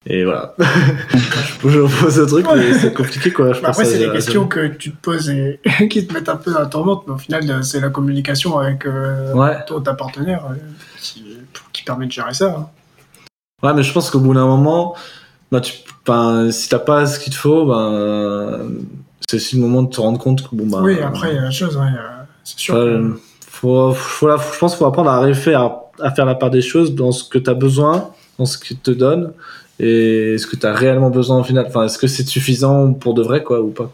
[0.06, 0.54] Et voilà.
[1.62, 3.52] je pose un truc, mais c'est compliqué quoi.
[3.52, 4.16] Je Bah, après, c'est des gérer.
[4.16, 7.12] questions que tu te poses et qui te mettent un peu dans la tourmente, mais
[7.14, 9.58] au final, euh, c'est la communication avec euh, Ouais.
[9.66, 10.54] ton- ta partenaire euh,
[11.02, 11.36] qui,
[11.74, 12.56] qui permet de gérer ça.
[12.58, 12.68] hein.
[13.62, 14.96] Ouais, mais je pense qu'au bout d'un moment,
[15.52, 15.74] bah, tu,
[16.06, 18.70] ben, si t'as pas ce qu'il te faut, ben,
[19.28, 20.78] c'est aussi le moment de te rendre compte que bon, bah.
[20.80, 22.72] oui, après, il y a la chose, ouais, euh, c'est sûr.
[22.74, 26.94] que- euh, faut, je pense qu'il faut apprendre à, à faire la part des choses
[26.94, 29.34] dans ce que t'as besoin, dans ce qu'il te donne,
[29.80, 31.64] et ce que t'as réellement besoin au final?
[31.68, 33.90] Enfin, est-ce que c'est suffisant pour de vrai, quoi, ou pas?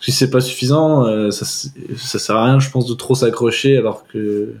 [0.00, 3.76] Si c'est pas suffisant, euh, ça, ça sert à rien, je pense, de trop s'accrocher
[3.76, 4.54] alors que.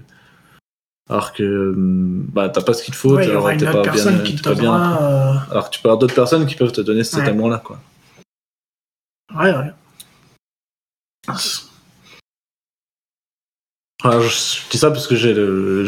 [1.08, 4.16] Alors que hum, bah, t'as pas ce qu'il te faut, Ouais, alors t'es pas personne
[4.18, 5.02] bien, qui t'es te pas bien donnera.
[5.02, 7.28] euh, alors que tu peux avoir d'autres personnes qui peuvent te donner cet Ouais.
[7.30, 7.80] amour-là, quoi.
[9.36, 9.72] Ouais, ouais.
[14.02, 15.34] Alors, je, je dis ça parce que j'ai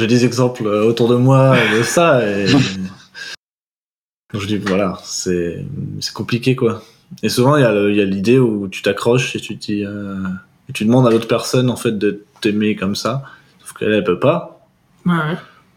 [0.07, 2.47] des exemples euh, autour de moi de ça et
[4.33, 5.64] Donc, je dis voilà, c'est
[6.14, 6.83] compliqué quoi.
[7.22, 10.16] Et souvent il y a l'idée où tu t'accroches et tu dis euh,
[10.68, 13.22] et tu demandes à l'autre personne en fait de t'aimer comme ça,
[13.61, 14.66] sauf qu'elle elle peut pas.
[15.05, 15.37] Ouais, ouais.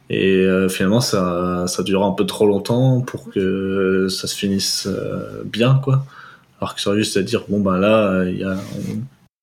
[0.10, 4.88] Et euh, finalement, ça, ça dure un peu trop longtemps pour que ça se finisse
[4.88, 6.06] euh, bien, quoi.
[6.62, 9.02] Alors que ça aurait juste à dire, bon, ben là, il y a, on-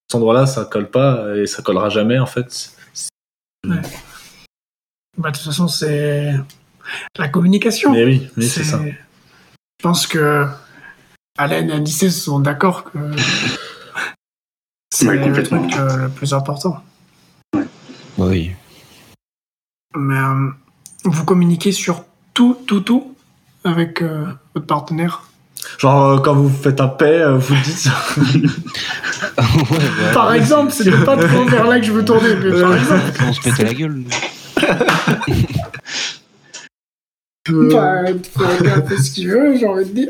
[0.08, 2.70] cet endroit-là, ça colle pas et ça collera jamais, en fait.
[3.66, 6.32] Bah, de toute façon, c'est
[7.18, 7.92] la communication.
[7.92, 8.80] Mais oui, oui c'est ça.
[8.84, 10.46] Je pense que
[11.38, 12.98] Alain et Alice sont d'accord que
[14.92, 16.82] c'est Ouais, le truc euh, le plus important.
[18.18, 18.52] Oui.
[19.96, 20.50] Mais euh,
[21.04, 22.04] vous communiquez sur
[22.34, 23.14] tout, tout, tout
[23.64, 25.22] avec euh, votre partenaire?
[25.78, 27.88] Genre, euh, quand vous faites un paix, euh, vous dites.
[29.38, 32.74] Ouais, bah, Par exemple, c'est pas trop vers là que je veux tourner, mais par
[32.76, 34.02] exemple, on se pétait la gueule.
[37.48, 38.04] bah,
[38.38, 40.08] chacun fait ce qu'il veut, j'ai envie de dire.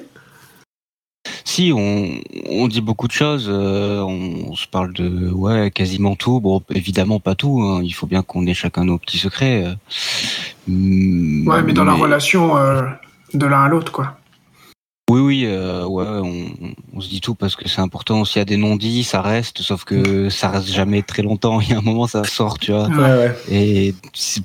[1.44, 2.08] Si, on,
[2.48, 3.46] on dit beaucoup de choses.
[3.50, 6.40] euh, on, on se parle de ouais quasiment tout.
[6.40, 7.60] Bon, évidemment pas tout.
[7.62, 9.64] hein, il faut bien qu'on ait chacun nos petits secrets.
[9.64, 9.74] euh.
[11.46, 12.82] Ouais, mais dans la relation euh,
[13.34, 14.18] de l'un à l'autre, quoi.
[15.12, 16.46] Oui, oui, euh, ouais, on,
[16.94, 18.24] on se dit tout parce que c'est important.
[18.24, 19.60] S'il y a des non-dits, ça reste.
[19.60, 21.60] Sauf que ça reste jamais très longtemps.
[21.60, 22.88] Il y a un moment, ça sort, tu vois.
[22.88, 23.36] Ouais, ouais.
[23.50, 23.94] Et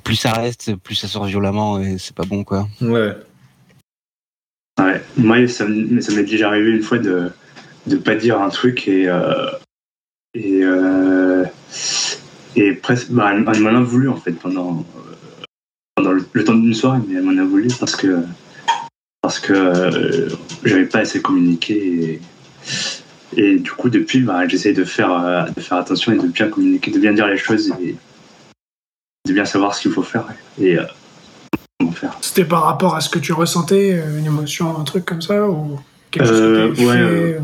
[0.04, 2.68] plus ça reste, plus ça sort violemment et c'est pas bon, quoi.
[2.82, 3.14] Ouais.
[4.78, 5.02] Ouais.
[5.16, 7.30] Moi, ça, m'est déjà arrivé une fois de
[7.86, 9.50] de pas dire un truc et euh,
[10.34, 11.46] et euh,
[12.56, 15.44] et presque bah, elle, m'en a voulu en fait pendant euh,
[15.94, 18.22] pendant le, le temps d'une soirée, mais elle m'en a voulu parce que
[19.28, 20.30] parce que euh,
[20.64, 22.18] j'avais pas assez communiqué
[23.36, 26.28] et, et du coup depuis bah, j'essaye de faire euh, de faire attention et de
[26.28, 27.94] bien communiquer, de bien dire les choses et
[29.26, 30.24] de bien savoir ce qu'il faut faire
[30.58, 30.84] et euh,
[31.78, 32.16] comment faire.
[32.22, 35.46] C'était par rapport à ce que tu ressentais, euh, une émotion, un truc comme ça,
[35.46, 35.78] ou
[36.10, 37.38] quelque chose que ouais,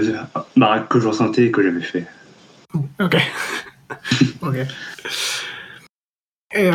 [0.00, 0.14] fait
[0.56, 2.06] bah, que je ressentais et que j'avais fait.
[3.00, 3.16] Ok.
[4.40, 4.56] ok.
[6.54, 6.70] Et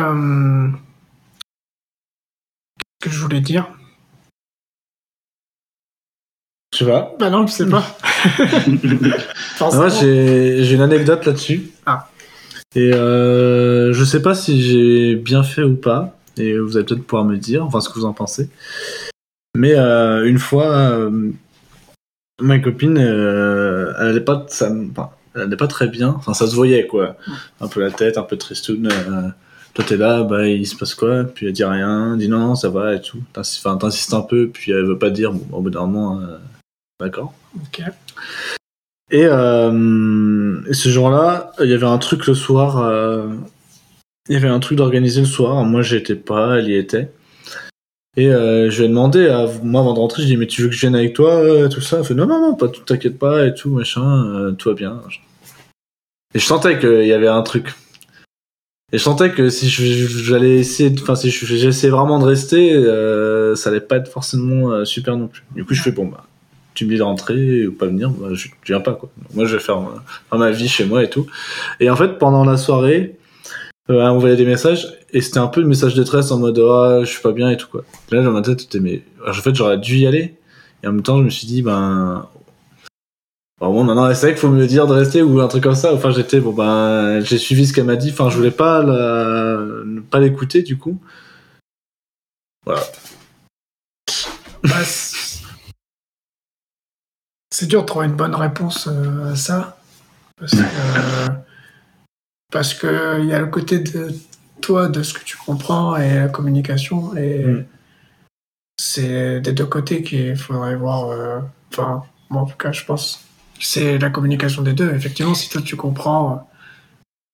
[3.00, 3.66] qu'est-ce que je voulais dire
[6.71, 7.14] Je sais pas.
[7.18, 7.84] Bah non, je sais pas.
[9.72, 11.70] Moi, j'ai j'ai une anecdote là-dessus.
[11.86, 12.08] Ah.
[12.74, 16.16] Et euh, je sais pas si j'ai bien fait ou pas.
[16.36, 18.48] Et vous allez peut-être pouvoir me dire, enfin, ce que vous en pensez.
[19.54, 21.30] Mais euh, une fois, euh,
[22.40, 26.08] ma copine, elle allait pas, ça, enfin, elle allait pas très bien.
[26.08, 27.16] Enfin, ça se voyait, quoi.
[27.60, 28.88] Un peu la tête, un peu tristoun.
[28.90, 29.28] Euh,
[29.74, 31.24] toi, t'es là, bah, il se passe quoi?
[31.24, 33.22] Puis elle dit rien, elle dit non, non, ça va et tout.
[33.36, 35.32] Enfin, t'insistes un peu, puis elle veut pas dire.
[35.32, 36.20] Bon, au bout d'un moment,
[37.02, 37.34] d'accord.
[37.56, 37.82] Ok.
[39.10, 42.78] Et, euh, et ce jour-là, il y avait un truc le soir.
[42.78, 43.28] euh,
[44.28, 45.64] il y avait un truc d'organiser le soir.
[45.64, 47.10] Moi, j'étais pas, elle y était.
[48.16, 50.40] Et euh, je lui ai demandé, à, moi avant de rentrer, je lui ai dit,
[50.40, 51.98] mais tu veux que je vienne avec toi, tout ça?
[51.98, 55.00] Elle fait, non, non, non, pas tout, t'inquiète pas, et tout, machin, tout va bien.
[56.34, 57.74] Et je sentais qu'il y avait un truc.
[58.92, 63.56] Et je sentais que si j'allais essayer, enfin, si je- j'essayais vraiment de rester, euh,
[63.56, 65.42] ça allait pas être forcément euh, super non plus.
[65.54, 66.26] Du coup, je fais, bon, bah,
[66.74, 69.10] tu dis de rentrer ou pas venir, bah, je, viens pas, quoi.
[69.34, 71.26] Moi, je vais faire, ma- faire ma vie chez moi et tout.
[71.80, 73.16] Et en fait, pendant la soirée,
[73.90, 77.00] euh, elle envoyait des messages et c'était un peu le message détresse en mode ah
[77.00, 77.82] je suis pas bien et tout quoi.
[78.12, 80.36] Là dans ma tête c'était mais en fait j'aurais dû y aller
[80.82, 82.28] et en même temps je me suis dit ben
[83.58, 85.74] bon bon, maintenant c'est vrai qu'il faut me dire de rester ou un truc comme
[85.74, 85.92] ça.
[85.92, 88.10] Enfin j'étais bon ben j'ai suivi ce qu'elle m'a dit.
[88.12, 91.00] Enfin je voulais pas ne pas l'écouter du coup.
[92.64, 92.82] Voilà.
[97.52, 99.76] C'est dur de trouver une bonne réponse euh, à ça.
[100.38, 101.28] Parce que, euh,
[102.50, 104.08] parce que il y a le côté de
[104.62, 107.14] toi, de ce que tu comprends et la communication.
[107.16, 107.64] Et Mm.
[108.80, 111.10] c'est des deux côtés qu'il faudrait voir.
[111.10, 111.40] euh,
[111.70, 113.24] Enfin, moi en tout cas, je pense.
[113.60, 114.90] C'est la communication des deux.
[114.94, 116.48] Effectivement, si toi tu comprends.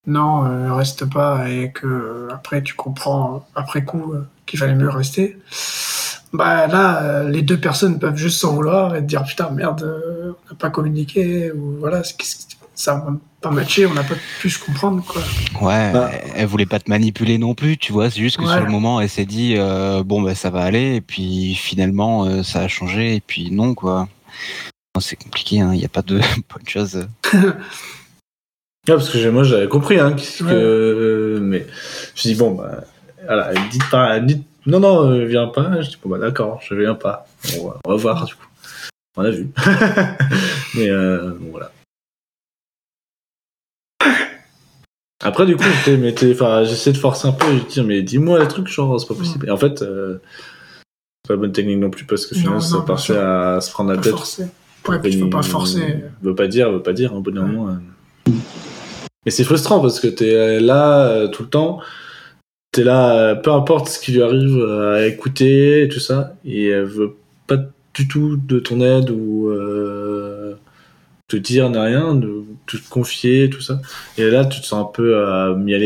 [0.06, 4.14] non, reste pas, et que après tu comprends après coup
[4.46, 5.38] qu'il fallait mieux rester.
[6.32, 9.82] Bah là, euh, les deux personnes peuvent juste s'en vouloir et te dire putain merde,
[9.82, 12.02] euh, on n'a pas communiqué ou voilà,
[12.74, 15.22] ça va pas matché, on n'a pas pu se comprendre quoi.
[15.62, 16.10] Ouais, Bah.
[16.12, 18.10] elle- elle voulait pas te manipuler non plus, tu vois.
[18.10, 18.52] C'est juste que Ouais.
[18.52, 22.24] sur le moment, elle s'est dit euh, bon bah ça va aller, et puis finalement
[22.26, 24.06] euh, ça a changé, et puis non quoi.
[25.00, 26.18] C'est compliqué, il n'y a pas de
[26.52, 27.06] bonne chose.
[27.32, 27.52] Ouais,
[28.86, 31.40] parce que moi j'avais compris hein, que, Ouais.
[31.40, 31.64] mais je
[32.12, 32.84] me suis dit bon bah
[33.26, 34.18] voilà elle me dit pas
[34.68, 35.80] non non euh, viens pas.
[35.80, 37.26] Je dis bon bah d'accord je viens pas.
[37.58, 38.46] On va, on va voir du coup.
[39.16, 39.48] On a vu.
[40.76, 41.72] Mais euh, bon, voilà.
[45.24, 45.64] Après du coup
[46.64, 49.14] j'essaie de forcer un peu et de dire mais dis-moi les trucs genre c'est pas
[49.14, 49.48] possible.
[49.48, 50.20] Et en fait euh,
[51.24, 53.70] c'est pas la bonne technique non plus parce que finalement Non, ça partait à se
[53.72, 54.12] prendre la tête.
[54.12, 54.46] forcer.
[54.86, 56.04] Ouais, puis tu faut pas forcer.
[56.22, 57.76] veut pas dire, veut pas dire, au bout d'un moment.
[59.24, 61.80] Mais c'est frustrant parce que t'es là euh, tout le temps,
[62.72, 66.34] t'es là, euh, peu importe ce qui lui arrive, euh, à écouter et tout ça,
[66.44, 67.16] et elle veut
[67.46, 67.56] pas
[67.94, 70.56] du tout de ton aide ou euh,
[71.28, 72.20] te dire ni rien,
[72.66, 73.80] te confier, tout ça.
[74.16, 75.78] Et là, tu te sens un peu euh, mis à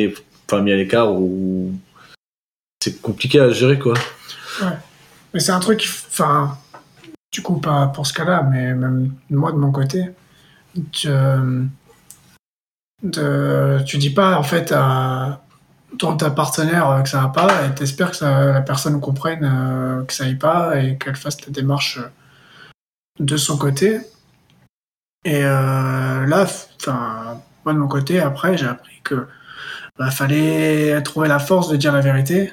[0.77, 1.73] l'écart ou
[2.83, 3.95] c'est compliqué à gérer quoi.
[5.33, 6.59] Mais c'est un truc, enfin,
[7.33, 10.11] du coup, pas pour ce cas-là, mais même moi de mon côté,
[10.91, 11.09] tu,
[13.03, 15.42] de, tu dis pas en fait à
[15.99, 19.45] ton ta partenaire euh, que ça va pas et t'espères que ça- la personne comprenne
[19.45, 22.09] euh, que ça aille pas et qu'elle fasse la démarche euh,
[23.21, 24.01] de son côté.
[25.25, 26.47] Et euh, là,
[26.81, 29.27] enfin, moi de mon côté, après, j'ai appris que
[29.99, 32.53] bah, fallait trouver la force de dire la vérité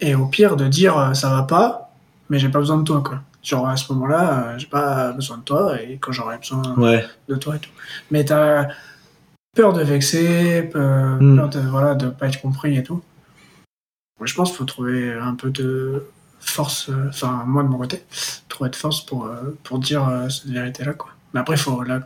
[0.00, 1.94] et au pire de dire ça va pas,
[2.28, 3.20] mais j'ai pas besoin de toi quoi.
[3.42, 7.06] Genre à ce moment-là, j'ai pas besoin de toi et quand j'aurai besoin Ouais.
[7.28, 7.70] de toi et tout.
[8.10, 8.66] Mais t'as
[9.56, 11.36] peur de vexer, peur, Mm.
[11.36, 13.02] peur de voilà de pas être compris et tout.
[14.18, 16.04] Moi, je pense qu'il faut trouver un peu de
[16.38, 18.02] force, euh, enfin moi de mon côté,
[18.48, 21.10] trouver de force pour euh, pour dire euh, cette vérité-là quoi.
[21.34, 22.00] Mais après, il faut la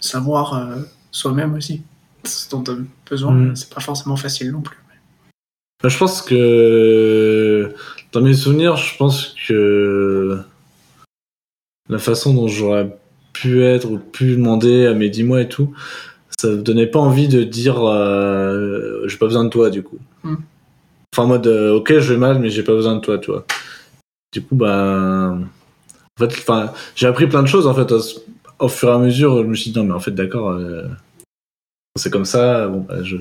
[0.00, 1.82] savoir euh, soi-même aussi
[2.24, 2.76] ce dont on a
[3.08, 3.32] besoin.
[3.32, 3.56] Mm.
[3.56, 4.76] C'est pas forcément facile non plus.
[5.82, 7.74] Bah, je pense que
[8.12, 10.38] dans mes souvenirs, je pense que
[11.88, 12.96] la façon dont j'aurais
[13.34, 15.74] pu être ou pu demander à mes 10 mois et tout,
[16.40, 19.98] ça me donnait pas envie de dire euh, j'ai pas besoin de toi du coup.
[20.22, 20.36] Mm.
[21.14, 23.30] Enfin en mode euh, ok je vais mal mais j'ai pas besoin de toi tu
[23.30, 23.44] vois.
[24.32, 27.92] Du coup bah en fait enfin j'ai appris plein de choses en fait
[28.58, 30.88] au, fur et à mesure je me suis dit non mais en fait d'accord euh,
[31.96, 33.16] c'est comme ça bon bah, je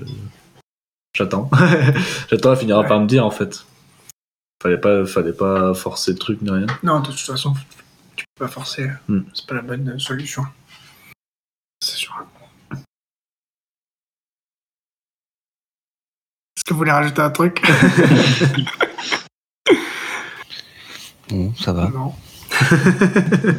[1.15, 1.49] j'attends
[2.29, 3.65] j'attends elle finira par me dire en fait.
[4.63, 6.67] Fallait pas fallait pas forcer le truc ni rien.
[6.83, 7.53] Non, de toute façon,
[8.15, 8.89] tu peux pas forcer.
[9.09, 9.19] Mm.
[9.33, 10.43] C'est pas la bonne solution.
[11.81, 12.15] C'est sûr.
[16.65, 17.61] Que vous voulez rajouter un truc
[21.29, 21.89] Bon, ça va.
[21.93, 22.13] Non.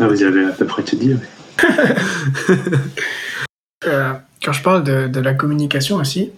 [0.09, 1.17] Vous avez à peu près tout dit.
[3.87, 6.33] Euh, quand je parle de, de la communication aussi,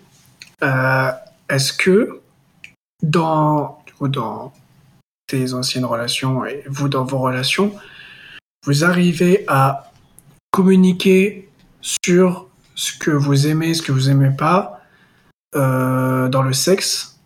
[0.65, 1.13] euh,
[1.49, 2.21] est-ce que
[3.05, 4.53] dans, dans
[5.29, 7.73] tes anciennes relations et vous dans vos relations,
[8.65, 9.93] vous arrivez à
[10.51, 11.49] communiquer
[11.81, 14.76] sur ce que vous aimez, ce que vous aimez pas
[15.55, 17.19] dans le sexe,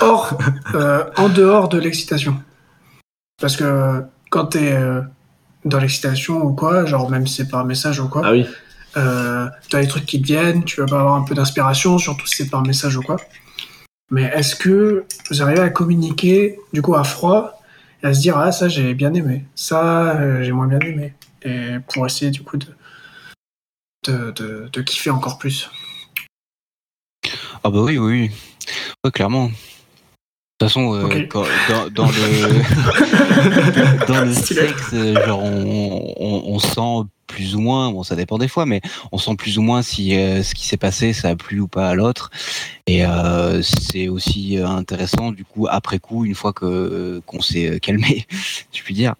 [0.00, 0.36] hors,
[0.74, 2.36] euh, en dehors de l'excitation.
[3.40, 5.00] Parce que quand t'es euh,
[5.64, 8.46] dans l'excitation ou quoi, genre même si c'est par message ou quoi, Ah oui.
[8.96, 11.98] euh, tu as des trucs qui te viennent, tu vas pas avoir un peu d'inspiration,
[11.98, 13.16] surtout si c'est par message ou quoi.
[14.10, 17.60] Mais est-ce que vous arrivez à communiquer du coup à froid
[18.02, 21.14] et à se dire ah ça j'ai bien aimé, ça euh, j'ai moins bien aimé,
[21.42, 22.66] et pour essayer du coup de
[24.06, 25.70] de, kiffer encore plus.
[27.64, 28.30] Ah bah oui, oui, oui.
[29.04, 29.46] Ouais, clairement.
[29.48, 29.52] De
[30.66, 36.58] toute façon, euh, quand- dans, dans le, dans le sexe, euh, genre on, on, on
[36.58, 38.80] sent plus ou moins, bon ça dépend des fois, mais
[39.12, 41.68] on sent plus ou moins si euh, ce qui s'est passé ça a plu ou
[41.68, 42.30] pas à l'autre.
[42.88, 48.26] Et euh, c'est aussi intéressant du coup après coup, une fois que qu'on s'est calmé,
[48.72, 49.14] je puis dire,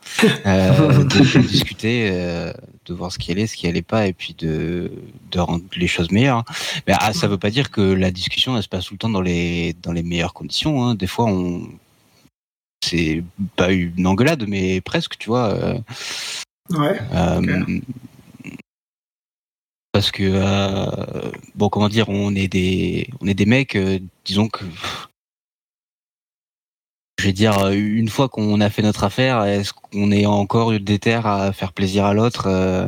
[0.45, 2.11] de, de discuter,
[2.89, 4.91] de voir ce qui allait, ce qui allait pas, et puis de,
[5.31, 6.45] de rendre les choses meilleures.
[6.87, 9.09] Mais ah, ça veut pas dire que la discussion elle se passe tout le temps
[9.11, 10.85] dans les dans les meilleures conditions.
[10.85, 10.95] Hein.
[10.95, 11.69] Des fois on
[12.85, 13.23] c'est
[13.57, 15.49] pas une engueulade, mais presque, tu vois.
[15.53, 15.79] euh,
[16.71, 16.99] Ouais.
[17.13, 17.81] euh,
[19.93, 23.77] Parce que euh, bon, comment dire, on est des on est des mecs,
[24.25, 24.65] disons que
[27.19, 30.73] je vais dire euh, une fois qu'on a fait notre affaire, est-ce qu'on est encore
[30.79, 32.87] déter à faire plaisir à l'autre euh,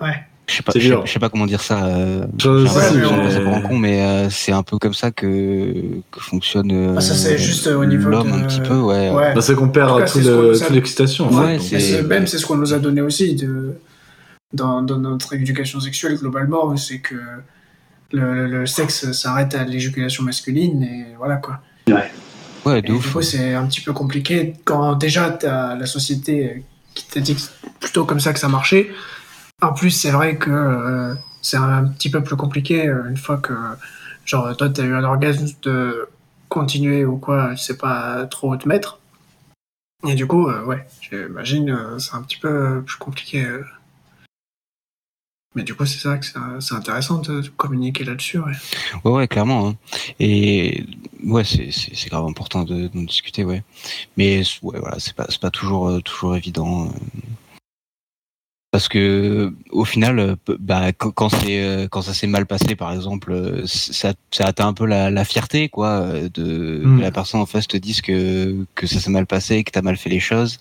[0.00, 0.14] Ouais.
[0.46, 1.84] Je sais pas, je sais, je sais pas comment dire ça.
[1.84, 2.74] Euh, Je- j'en
[3.16, 5.74] mais- passe pour un con, mais euh, c'est un peu comme ça que
[6.10, 6.70] que fonctionne.
[6.72, 9.10] euh, Ah, ça, c'est juste au niveau l'homme de- un petit peu, ouais.
[9.10, 9.34] Ouais.
[9.34, 11.28] Bah, c'est qu'on perd tout le- a- l'excitation.
[11.30, 13.74] Ouais, Donc, c'est- Mais c'est- même c'est ce qu'on nous a donné aussi de,
[14.54, 17.14] dans, dans notre éducation sexuelle globalement, c'est que
[18.12, 21.60] le, le- le sexe s'arrête à l'éjaculation masculine et voilà quoi.
[21.88, 22.10] Ouais,
[22.66, 23.12] Et de du ouf.
[23.12, 27.40] coup c'est un petit peu compliqué quand déjà t'as la société qui t'a dit que
[27.40, 28.90] c'est plutôt comme ça que ça marchait.
[29.62, 33.38] En plus c'est vrai que euh, c'est un petit peu plus compliqué euh, une fois
[33.38, 33.54] que
[34.24, 36.08] genre toi t'as eu un orgasme de
[36.48, 38.98] continuer ou quoi, tu sais pas trop où te mettre.
[40.06, 43.44] Et du coup, euh, ouais, j'imagine euh, c'est un petit peu plus compliqué.
[45.58, 45.62] Euh.
[45.62, 48.38] Mais du coup, c'est ça que c'est c'est intéressant de, de communiquer là-dessus.
[48.38, 48.52] Ouais.
[49.04, 49.68] Ouais, clairement.
[49.68, 49.76] hein.
[50.20, 50.84] Et
[51.24, 53.62] ouais, c'est grave important de d'en discuter, ouais.
[54.16, 56.86] Mais ouais, voilà, c'est pas pas toujours euh, toujours évident.
[56.86, 56.90] euh.
[58.70, 62.92] Parce que au final, euh, bah quand, c'est euh, quand ça s'est mal passé, par
[62.92, 66.98] exemple, euh, ça ça atteint un peu la, la fierté, quoi, de Mm.
[66.98, 69.80] que la personne en face te dise que que ça s'est mal passé, que t'as
[69.80, 70.58] mal fait les choses.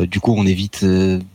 [0.00, 0.86] Du coup, on est vite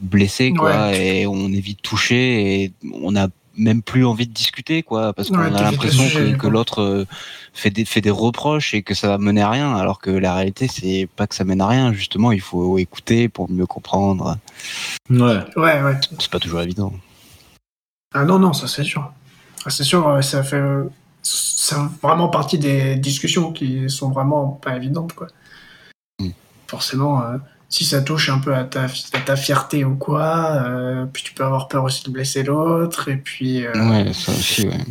[0.02, 3.28] blessé, quoi, et on est vite touché, et on a
[3.58, 6.04] même plus envie de discuter, quoi, parce qu'on Ouais, a l'impression
[6.38, 7.06] que, l'autre euh,
[7.54, 10.34] fait des fait des reproches et que ça va mener à rien, alors que la
[10.34, 11.94] réalité c'est pas que ça mène à rien.
[11.94, 14.38] Justement, il faut écouter pour mieux comprendre.
[15.10, 15.44] Ouais.
[15.56, 16.00] ouais, ouais.
[16.20, 16.94] C'est pas toujours évident.
[18.14, 19.12] Ah non, non, ça c'est sûr.
[19.66, 20.64] Ah, c'est sûr, euh, ça fait.
[21.24, 25.28] C'est vraiment partie des discussions qui sont vraiment pas évidentes, quoi.
[26.20, 26.30] Mm.
[26.68, 27.38] Forcément, euh,
[27.70, 31.34] si ça touche un peu à ta, à ta fierté ou quoi, euh, puis tu
[31.34, 33.66] peux avoir peur aussi de blesser l'autre, et puis.
[33.66, 34.86] euh, Ouais, ça aussi, ouais.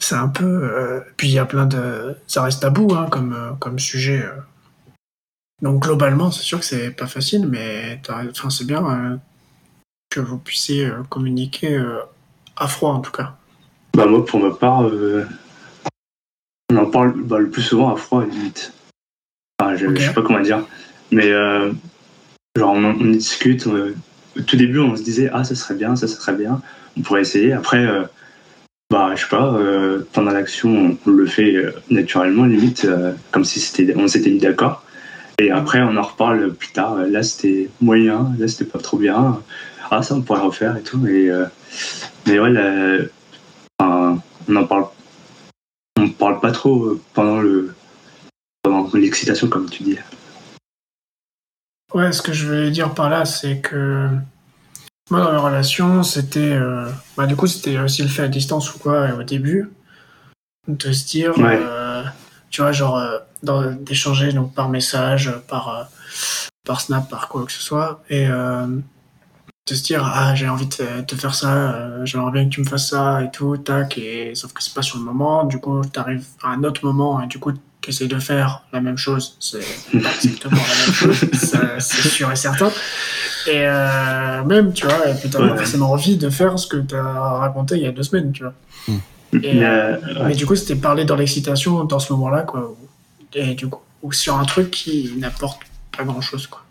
[0.00, 0.44] c'est un peu.
[0.44, 2.16] euh, puis il y a plein de.
[2.26, 4.24] Ça reste tabou hein, comme, euh, comme sujet.
[5.62, 9.16] Donc globalement, c'est sûr que c'est pas facile, mais t'as- enfin, c'est bien euh,
[10.10, 12.00] que vous puissiez euh, communiquer euh,
[12.56, 13.36] à froid en tout cas.
[13.96, 15.24] Bah, moi, pour ma part, euh,
[16.70, 18.72] on en parle bah, le plus souvent à froid, limite.
[19.60, 20.66] Enfin, je, je sais pas comment dire.
[21.14, 21.70] Mais, euh,
[22.58, 23.68] genre, on, discute.
[23.68, 23.94] euh,
[24.36, 26.60] au tout début, on se disait, ah, ça serait bien, ça serait bien.
[26.96, 27.52] On pourrait essayer.
[27.52, 28.02] Après, euh,
[28.90, 31.54] bah, je sais pas, euh, pendant l'action, on, le fait
[31.88, 32.88] naturellement, limite,
[33.30, 34.84] comme si c'était, on s'était mis d'accord.
[35.38, 36.96] Et après, on en reparle plus tard.
[36.96, 39.40] Là, c'était moyen, là, c'était pas trop bien.
[39.92, 41.06] Ah, ça, on pourrait refaire et tout.
[41.06, 41.30] Et,
[42.26, 43.08] mais ouais,
[43.78, 44.86] enfin, on en parle.
[45.96, 47.72] On parle pas trop pendant le
[48.62, 49.98] pendant l'excitation, comme tu dis.
[51.94, 54.08] Ouais, ce que je veux dire par là, c'est que
[55.10, 56.40] moi dans la relation, c'était.
[56.52, 59.70] euh, Bah, du coup, c'était aussi le fait à distance ou quoi euh, au début,
[60.68, 61.38] de se dire.
[61.38, 61.56] Ouais.
[61.60, 62.02] euh,
[62.50, 65.84] tu vois, genre, euh, dans- d'échanger donc par message, par, euh,
[66.64, 68.02] par snap, par quoi que ce soit.
[68.10, 68.66] Et, euh,
[69.66, 72.60] de se dire ah j'ai envie de te faire ça, euh, j'aimerais bien que tu
[72.60, 75.58] me fasses ça et tout, tac, et sauf que c'est pas sur le moment, du
[75.58, 77.52] coup t'arrives à un autre moment et du coup
[77.86, 79.58] t'essayes de faire la même chose, c'est
[80.00, 81.20] pas exactement la même chose,
[81.78, 82.68] c'est sûr et certain.
[83.46, 85.56] Et euh, même, tu vois, et puis t'as Ouais.
[85.56, 88.54] forcément envie de faire ce que t'as raconté il y a deux semaines, tu vois.
[88.88, 92.74] Et, Mais, euh, mais du coup, c'était parler dans l'excitation dans ce moment-là, quoi.
[93.34, 95.60] Et du coup, ou sur un truc qui n'apporte
[95.96, 96.62] pas grand-chose, quoi.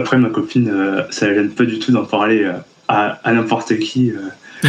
[0.00, 2.50] Après, ma copine, euh, ça la gêne pas du tout d'en parler
[2.88, 4.12] à, à n'importe qui.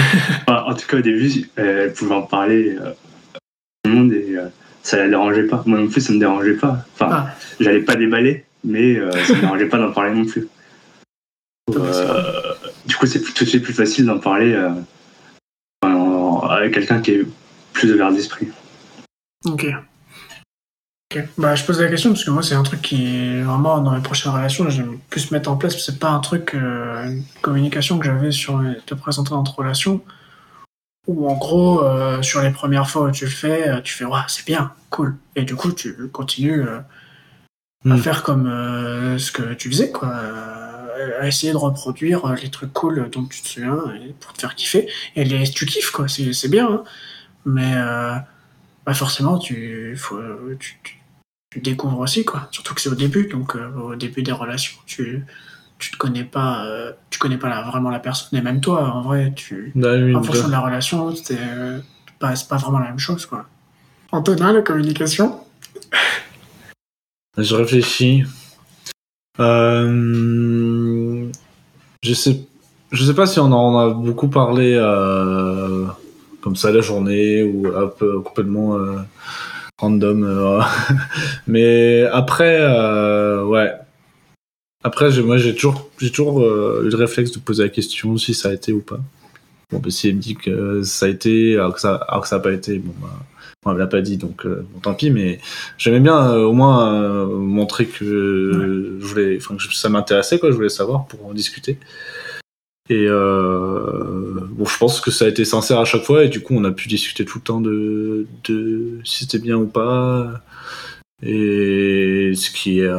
[0.47, 2.91] Enfin, en tout cas, au début, elle pouvait en parler à
[3.34, 4.36] tout le monde et
[4.84, 5.63] ça la dérangeait pas.
[5.65, 6.86] Moi non plus, ça me dérangeait pas.
[6.93, 7.36] Enfin, Ah.
[7.59, 10.47] j'allais pas déballer, mais euh, ça me dérangeait pas d'en parler non plus.
[11.75, 12.53] Euh,
[12.86, 14.71] du coup, c'est tout de suite plus facile d'en parler euh,
[15.84, 17.25] en- avec quelqu'un qui est
[17.73, 18.47] plus ouvert d'esprit.
[19.45, 19.67] Ok.
[21.11, 21.23] Ok.
[21.38, 24.01] Bah, je pose la question parce que moi, c'est un truc qui vraiment dans les
[24.01, 25.77] prochaines relations, j'aime plus mettre en place.
[25.84, 30.01] C'est pas un truc, euh, une communication que j'avais sur te présenter dans notre relation.
[31.10, 34.05] Où en gros, euh, sur les premières fois où tu le fais, euh, tu fais,
[34.05, 35.18] ouais, c'est bien, cool.
[35.36, 36.80] Et du coup, tu continues euh,
[37.86, 37.97] à Mm.
[37.97, 40.14] faire comme euh, ce que tu faisais, quoi.
[41.20, 44.53] À essayer de reproduire les trucs cool dont tu te souviens et pour te faire
[44.53, 44.88] kiffer.
[45.16, 46.70] Et les, tu kiffes, quoi, c'est c'est bien.
[46.70, 46.84] hein.
[47.45, 47.74] Mais
[48.86, 50.20] bah forcément, tu, faut,
[50.60, 50.99] tu, tu,
[51.51, 52.47] tu découvres aussi, quoi.
[52.51, 55.26] Surtout que c'est au début, donc au début des relations, tu,
[55.80, 58.38] tu te connais pas, euh, tu connais pas la- vraiment la personne.
[58.38, 61.80] Et même toi, en vrai, tu, Bah oui, en fonction de la relation, c'est euh,
[62.19, 63.45] pas, c'est pas vraiment la même chose, quoi.
[64.11, 65.39] Antonin, la communication?
[67.38, 68.23] Je réfléchis.
[69.39, 71.30] Euh,
[72.03, 72.41] je sais,
[72.91, 75.86] je sais pas si on en a beaucoup parlé euh,
[76.41, 78.97] comme ça la journée ou un peu complètement euh,
[79.77, 80.23] random.
[80.23, 80.61] euh,
[81.47, 83.71] mais après, euh, ouais.
[84.84, 88.34] Après, moi, j'ai toujours, j'ai toujours euh, eu le réflexe de poser la question si
[88.34, 88.99] ça a été ou pas.
[89.71, 92.30] Bon, bah, si elle me dit que ça a été, alors que ça, alors que
[92.30, 93.09] ça a pas été, bon, bah,
[93.65, 95.11] on me l'a pas dit, donc euh, bon, tant pis.
[95.11, 95.39] Mais
[95.77, 100.49] j'aimais bien euh, au moins montrer que je voulais, enfin, que ça m'intéressait, quoi.
[100.49, 101.77] Je voulais savoir pour en discuter.
[102.89, 106.55] Et bon, je pense que ça a été sincère à chaque fois, et du coup,
[106.55, 110.41] on a pu discuter tout le temps de, de si c'était bien ou pas,
[111.21, 112.89] et ce qui est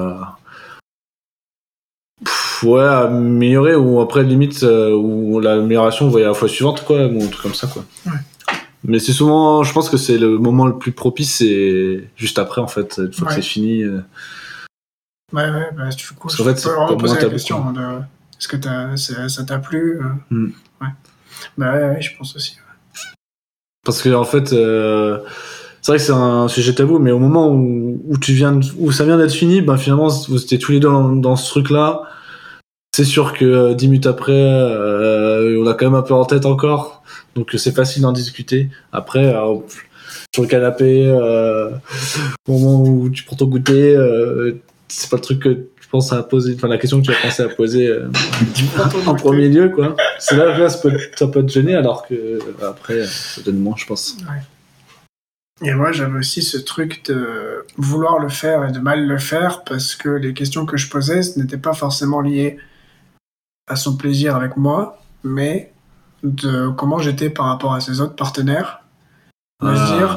[2.63, 7.07] ouais amélioré ou après limite euh, où l'amélioration vous voyez à la fois suivante, quoi,
[7.07, 7.85] ou un truc comme ça, quoi.
[8.07, 8.19] Ouais.
[8.85, 12.61] Mais c'est souvent, je pense que c'est le moment le plus propice, c'est juste après,
[12.63, 13.37] en fait, une fois Ouais.
[13.37, 13.83] que c'est fini.
[13.83, 14.01] euh,
[15.33, 17.81] Ouais, ouais, bah, du coup, je qu'en fait, peux poser la question de
[18.39, 18.57] est-ce que
[18.97, 20.05] ça ça t'a plu euh?
[20.31, 20.51] Hmm.
[20.81, 20.89] Ouais.
[21.59, 22.57] Bah ouais, ouais, je pense aussi.
[23.85, 25.21] Parce que en fait, euh,
[25.83, 28.67] c'est vrai que c'est un sujet tabou, mais au moment où, où tu viens, de-
[28.79, 31.49] où ça vient d'être fini, ben finalement vous étiez tous les deux dans, dans ce
[31.51, 32.03] truc-là.
[33.01, 36.27] C'est sûr que euh, dix minutes après, euh, on a quand même un peu en
[36.27, 37.03] tête encore,
[37.35, 38.69] donc c'est facile d'en discuter.
[38.93, 39.55] Après, euh,
[40.35, 41.71] sur le canapé, euh,
[42.47, 46.13] au moment où tu prends ton goûter, euh, c'est pas le truc que tu penses
[46.13, 48.11] à poser, enfin la question que tu as pensé à poser euh,
[49.07, 49.97] en premier lieu, quoi.
[50.19, 53.61] C'est là que ça peut, ça peut te gêner, alors que euh, après, ça donne
[53.61, 54.19] moins, je pense.
[55.63, 59.65] Et moi, j'avais aussi ce truc de vouloir le faire et de mal le faire
[59.65, 62.59] parce que les questions que je posais, ce n'était pas forcément lié
[63.71, 65.73] à son plaisir avec moi, mais
[66.23, 68.83] de comment j'étais par rapport à ses autres partenaires.
[69.63, 69.97] De se Ah.
[69.99, 70.15] dire,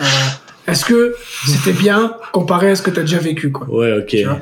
[0.00, 1.14] euh, est-ce que
[1.46, 3.66] c'était bien comparé à ce que tu as déjà vécu, quoi?
[3.68, 4.06] Ouais, ok.
[4.06, 4.38] Tu vois?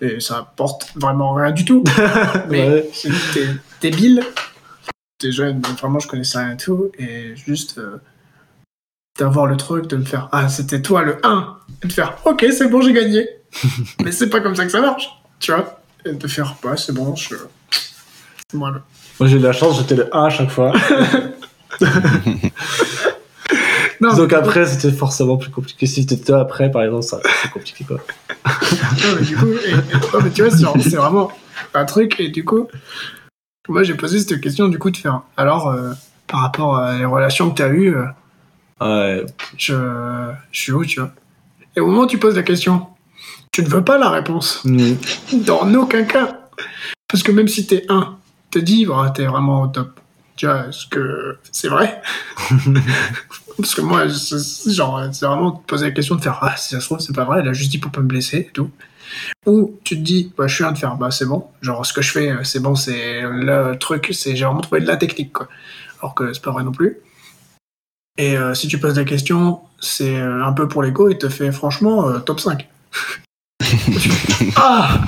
[0.00, 1.84] Et ça apporte vraiment rien du tout.
[2.50, 2.90] Mais Ouais.
[2.92, 3.48] c'était
[3.80, 4.22] débile.
[5.18, 6.90] T'es jeune, donc vraiment je connaissais rien et tout.
[6.98, 7.98] Et juste euh,
[9.18, 11.56] d'avoir le truc, de me faire Ah, c'était toi le 1.
[11.84, 13.28] Et de faire Ok, c'est bon, j'ai gagné.
[14.02, 15.08] Mais c'est pas comme ça que ça marche.
[15.38, 15.80] Tu vois?
[16.04, 17.36] Et de faire Bah, c'est bon, je.
[18.52, 18.78] Voilà.
[19.20, 20.72] Moi, j'ai eu de la chance, j'étais le 1 à chaque fois.
[24.00, 25.86] Non, Donc après, c'était forcément plus compliqué.
[25.86, 27.98] Si t'étais toi après, par exemple, ça, c'est compliqué, quoi.
[28.44, 29.74] Non, mais du coup, et- et-
[30.12, 30.50] non, mais tu vois,
[30.80, 31.30] c'est vraiment
[31.72, 32.18] un truc.
[32.18, 32.66] Et du coup,
[33.68, 35.92] moi, j'ai posé cette question, du coup, de faire Alors, euh,
[36.26, 38.06] par rapport à les relations que tu as eues, euh,
[38.80, 39.24] Ouais.
[39.56, 39.74] je,
[40.50, 41.12] je suis où, tu vois?
[41.76, 42.88] Et au moment où tu poses la question,
[43.52, 44.62] tu ne veux pas la réponse.
[44.64, 44.94] Mm.
[45.44, 46.40] Dans aucun cas.
[47.06, 48.16] Parce que même si t'es un,
[48.52, 49.98] te dis, bah, t'es vraiment au top.
[50.36, 52.00] Tu vois, est-ce que c'est vrai?
[53.58, 56.70] Parce que moi, c'est- genre, c'est vraiment de poser la question de faire, ah, si
[56.70, 58.50] ça se trouve, c'est pas vrai, elle a juste dit pour pas me blesser et
[58.52, 58.70] tout.
[59.46, 61.46] Ou tu te dis, bah, je suis un de faire, bah, c'est bon.
[61.60, 64.80] Genre, ce que je fais, euh, c'est bon, c'est le truc, c'est j'ai vraiment trouvé
[64.80, 65.48] de la technique, quoi.
[66.00, 66.98] Alors que c'est pas vrai non plus.
[68.18, 71.28] Et euh, si tu poses la question, c'est euh, un peu pour l'ego, il te
[71.28, 72.68] fait franchement euh, top 5.
[74.56, 75.00] ah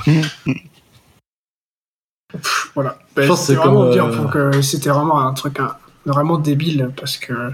[2.31, 2.71] Pff.
[2.73, 2.97] voilà.
[3.15, 6.91] Ben, c'était vraiment comme, bien euh, pour que c'était vraiment un truc hein, vraiment débile
[6.97, 7.51] parce que,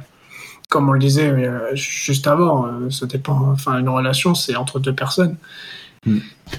[0.70, 3.52] comme on le disait euh, juste avant, euh, ça dépend.
[3.52, 5.38] Enfin, une relation, c'est entre deux personnes
[6.06, 6.18] Mm.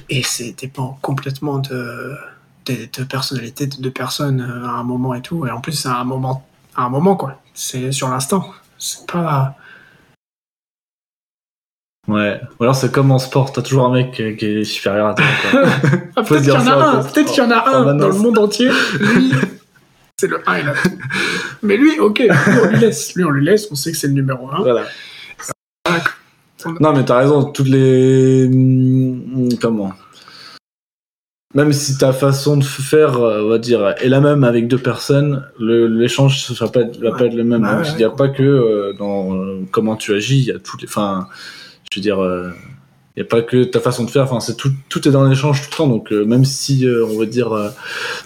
[0.09, 2.15] et c'est dépend complètement de
[2.65, 5.47] des deux personnalités de deux personnes à un moment et tout.
[5.47, 6.47] Et en plus, c'est à un moment,
[6.77, 7.41] à un moment quoi.
[7.55, 8.53] C'est sur l'instant.
[8.79, 9.57] C'est pas.
[12.09, 12.41] Ouais.
[12.59, 15.25] Ou alors c'est comme en sport, t'as toujours un mec qui est supérieur à toi.
[16.15, 17.03] Ah, peut-être qu'il y en a un.
[17.05, 17.33] peut-être.
[17.33, 18.69] Qu'il y en a un dans le monde entier.
[19.01, 19.33] Lui,
[20.19, 20.63] c'est le 1 et.
[21.63, 22.29] Mais lui, ok, lui,
[22.63, 23.15] on lui laisse.
[23.15, 23.69] Lui, on lui laisse.
[23.71, 24.61] On sait que c'est le numéro 1.
[24.61, 24.83] Voilà.
[26.81, 28.45] Non, mais t'as raison, toutes les.
[28.47, 29.93] hum, Comment?
[31.55, 34.79] Même si ta façon de faire, euh, on va dire, est la même avec deux
[34.79, 37.63] personnes, l'échange ne va pas être, va pas être le même.
[37.63, 40.51] Donc, ouais, il n'y a pas que euh, dans euh, comment tu agis, il y
[40.51, 40.89] a toutes les.
[40.89, 41.27] Enfin,
[41.93, 42.51] je veux dire, euh,
[43.15, 45.29] il n'y a pas que ta façon de faire, enfin, c'est tout, tout est dans
[45.29, 45.87] l'échange tout le temps.
[45.87, 47.69] Donc, euh, même si, euh, on va dire, euh,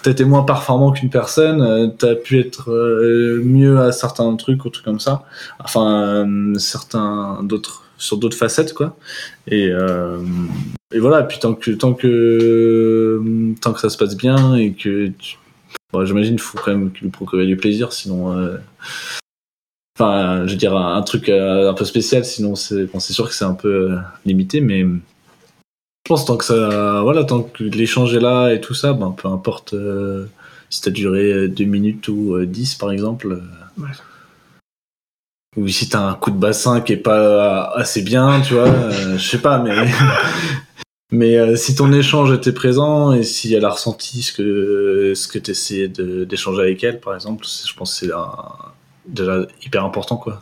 [0.01, 4.63] t'as été moins performant qu'une personne, euh, t'as pu être euh, mieux à certains trucs
[4.63, 5.25] ou trucs comme ça.
[5.59, 8.95] Enfin, euh, certains d'autres sur d'autres facettes quoi
[9.47, 10.19] et euh,
[10.93, 13.19] et voilà puis tant que tant que
[13.59, 15.37] tant que ça se passe bien et que tu...
[15.91, 18.57] bon, j'imagine qu'il faut quand même lui procurer du plaisir sinon euh,
[19.99, 23.13] enfin je veux dire un, un truc euh, un peu spécial sinon c'est bon, c'est
[23.13, 24.89] sûr que c'est un peu euh, limité mais je
[26.07, 29.27] pense tant que ça voilà tant que l'échange est là et tout ça ben peu
[29.27, 30.25] importe euh,
[30.69, 33.41] si t'as duré deux minutes ou euh, dix par exemple euh,
[33.81, 33.89] Ouais.
[35.55, 39.17] ou si t'as un coup de bassin qui est pas assez bien, tu vois, euh,
[39.19, 39.71] je sais pas, mais
[41.11, 45.27] mais euh, si ton échange était présent et si elle a ressenti ce que ce
[45.27, 48.55] que t'essayais d'échanger avec elle, par exemple, je pense que c'est un-
[49.07, 50.41] déjà hyper important, quoi.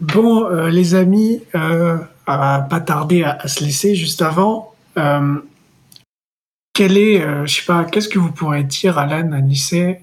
[0.00, 4.74] Bon, euh, les amis, euh, à pas tarder à, à se laisser juste avant.
[4.98, 5.36] Euh,
[6.76, 9.98] quel est, euh, je sais pas, qu'est-ce que vous pourrez dire, Alan, à Nissé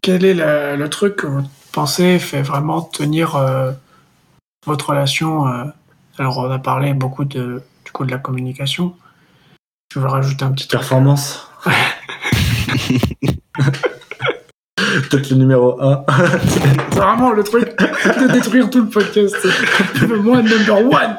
[0.00, 3.70] Quel est le, le truc que vous pensez fait vraiment tenir euh,
[4.64, 5.64] votre relation euh,
[6.16, 8.96] Alors, on a parlé beaucoup de, du coup de la communication.
[9.92, 10.80] Je veux rajouter un petit truc.
[10.80, 11.50] Performance.
[15.00, 16.04] Peut-être le numéro 1.
[16.48, 19.36] C'est vraiment le truc de détruire tout le podcast.
[19.94, 21.16] Je veux moi number one.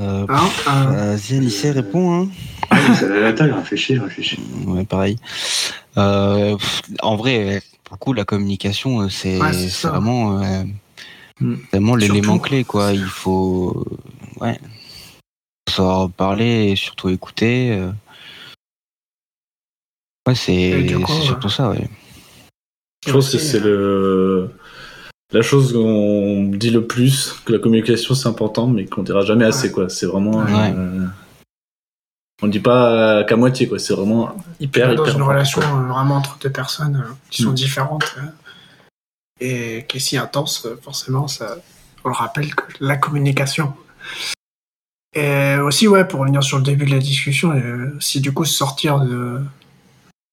[0.00, 2.22] Euh, Hein, euh, Vas-y, réponds.
[2.24, 2.28] Hein.
[2.70, 2.76] Ah
[3.08, 4.38] la table, réfléchis, réfléchis.
[4.66, 5.16] Ouais, pareil.
[5.96, 6.56] Euh,
[7.02, 10.64] en vrai, pour le coup, la communication, c'est Ouais, vraiment, euh,
[11.40, 11.54] Mm.
[11.70, 12.92] vraiment l'élément clé, quoi.
[12.92, 13.84] Il faut,
[14.40, 14.58] ouais,
[15.68, 17.78] savoir parler et surtout écouter.
[20.26, 21.88] Ouais, c'est surtout ça, ouais.
[23.06, 24.50] Je pense que c'est le
[25.32, 29.44] la chose qu'on dit le plus, que la communication c'est important, mais qu'on dira jamais
[29.44, 29.88] assez, quoi.
[29.88, 30.44] C'est vraiment.
[30.44, 30.74] Ouais.
[30.76, 31.06] euh,
[32.42, 33.78] on dit pas qu'à moitié, quoi.
[33.78, 35.70] C'est vraiment hyper, dans hyper une relation quoi.
[35.70, 37.54] euh, vraiment entre deux personnes euh, qui sont Mm.
[37.54, 38.16] différentes
[39.40, 41.56] et qui est si intense, forcément, ça,
[42.04, 43.74] on le rappelle que la communication.
[45.14, 48.44] Et aussi, ouais, pour revenir sur le début de la discussion, euh, si du coup
[48.44, 49.40] sortir de,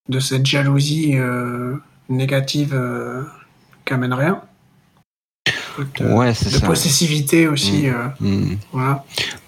[0.08, 1.76] de cette jalousie euh,
[2.08, 3.22] négative euh,
[3.86, 4.42] qui amène rien,
[5.98, 6.66] de, Ouais, c'est de ça.
[6.66, 7.94] possessivité aussi, Mm.
[7.94, 8.56] euh, Mm.
[8.72, 9.04] voilà.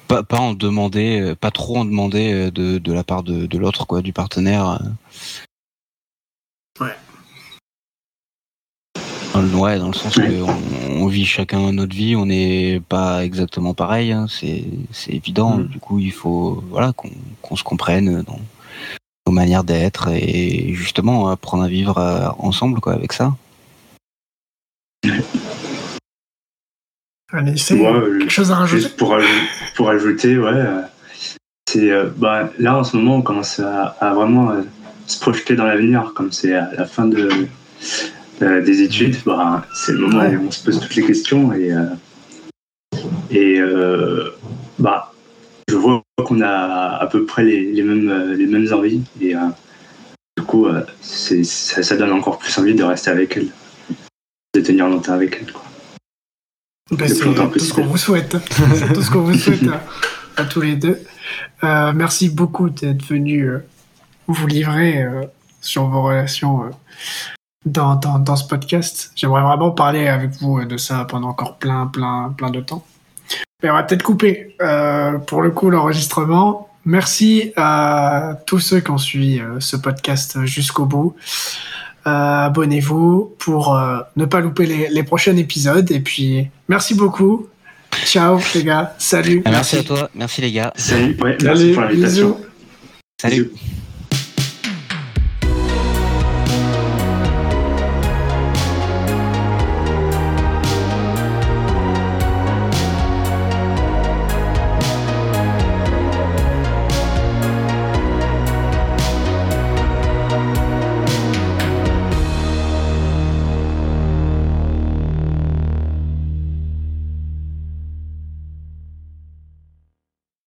[0.09, 3.47] Pas, pas en demander, euh, pas trop en demander euh, de, de la part de,
[3.47, 4.81] de l'autre, quoi, du partenaire.
[6.81, 6.85] euh.
[6.85, 6.95] Ouais.
[9.35, 12.81] Dans le, ouais, dans le sens que on, on vit chacun notre vie, on n'est
[12.89, 15.59] pas exactement pareil, hein, c'est c'est évident.
[15.59, 15.67] Mm.
[15.69, 17.11] Du coup, il faut voilà qu'on
[17.43, 18.39] qu'on se comprenne dans
[19.27, 23.35] nos manières d'être et justement apprendre à vivre euh, ensemble, quoi, avec ça.
[27.33, 30.83] Allez, c'est Moi, euh, quelque chose à rajouter Juste pour, aj- pour ajouter, ouais, euh,
[31.69, 34.63] c'est euh, bah, là en ce moment on commence à, à vraiment euh,
[35.07, 37.49] se projeter dans l'avenir, comme c'est à la fin de,
[38.43, 40.37] euh, des études, bah, c'est le moment Ouais.
[40.37, 41.87] où on se pose toutes les questions et, euh,
[43.31, 44.31] et euh,
[44.79, 45.13] bah,
[45.69, 49.37] je vois qu'on a à peu près les, les mêmes, euh, les mêmes envies et
[49.37, 49.41] euh,
[50.39, 53.49] du coup euh, c'est, ça, ça donne encore plus envie de rester avec elle,
[54.55, 55.53] de tenir longtemps avec elle.
[55.53, 55.63] Quoi.
[56.93, 58.37] Ben, c'est tout ce qu'on vous souhaite.
[58.75, 61.03] c'est tout ce qu'on vous souhaite à, à tous les deux.
[61.65, 63.59] Euh, merci beaucoup d'être venu euh,
[64.29, 65.25] vous livrer euh,
[65.61, 66.71] sur vos relations
[67.65, 69.11] dans, dans, dans ce podcast.
[69.17, 72.85] J'aimerais vraiment parler avec vous de ça pendant encore plein, plein, plein de temps.
[73.63, 76.69] Mais on va peut-être couper euh, pour le coup l'enregistrement.
[76.85, 81.17] Merci à tous ceux qui ont suivi euh, ce podcast jusqu'au bout.
[82.07, 85.91] Euh, abonnez-vous pour euh, ne pas louper les, les prochains épisodes.
[85.91, 87.49] Et puis, merci beaucoup.
[88.05, 89.43] Ciao les gars, salut.
[89.47, 90.73] Merci à toi, merci les gars.
[90.77, 92.41] Salut, ouais, Salut, merci pour l'invitation.
[93.21, 93.45] Salut.
[93.45, 93.86] Bisous.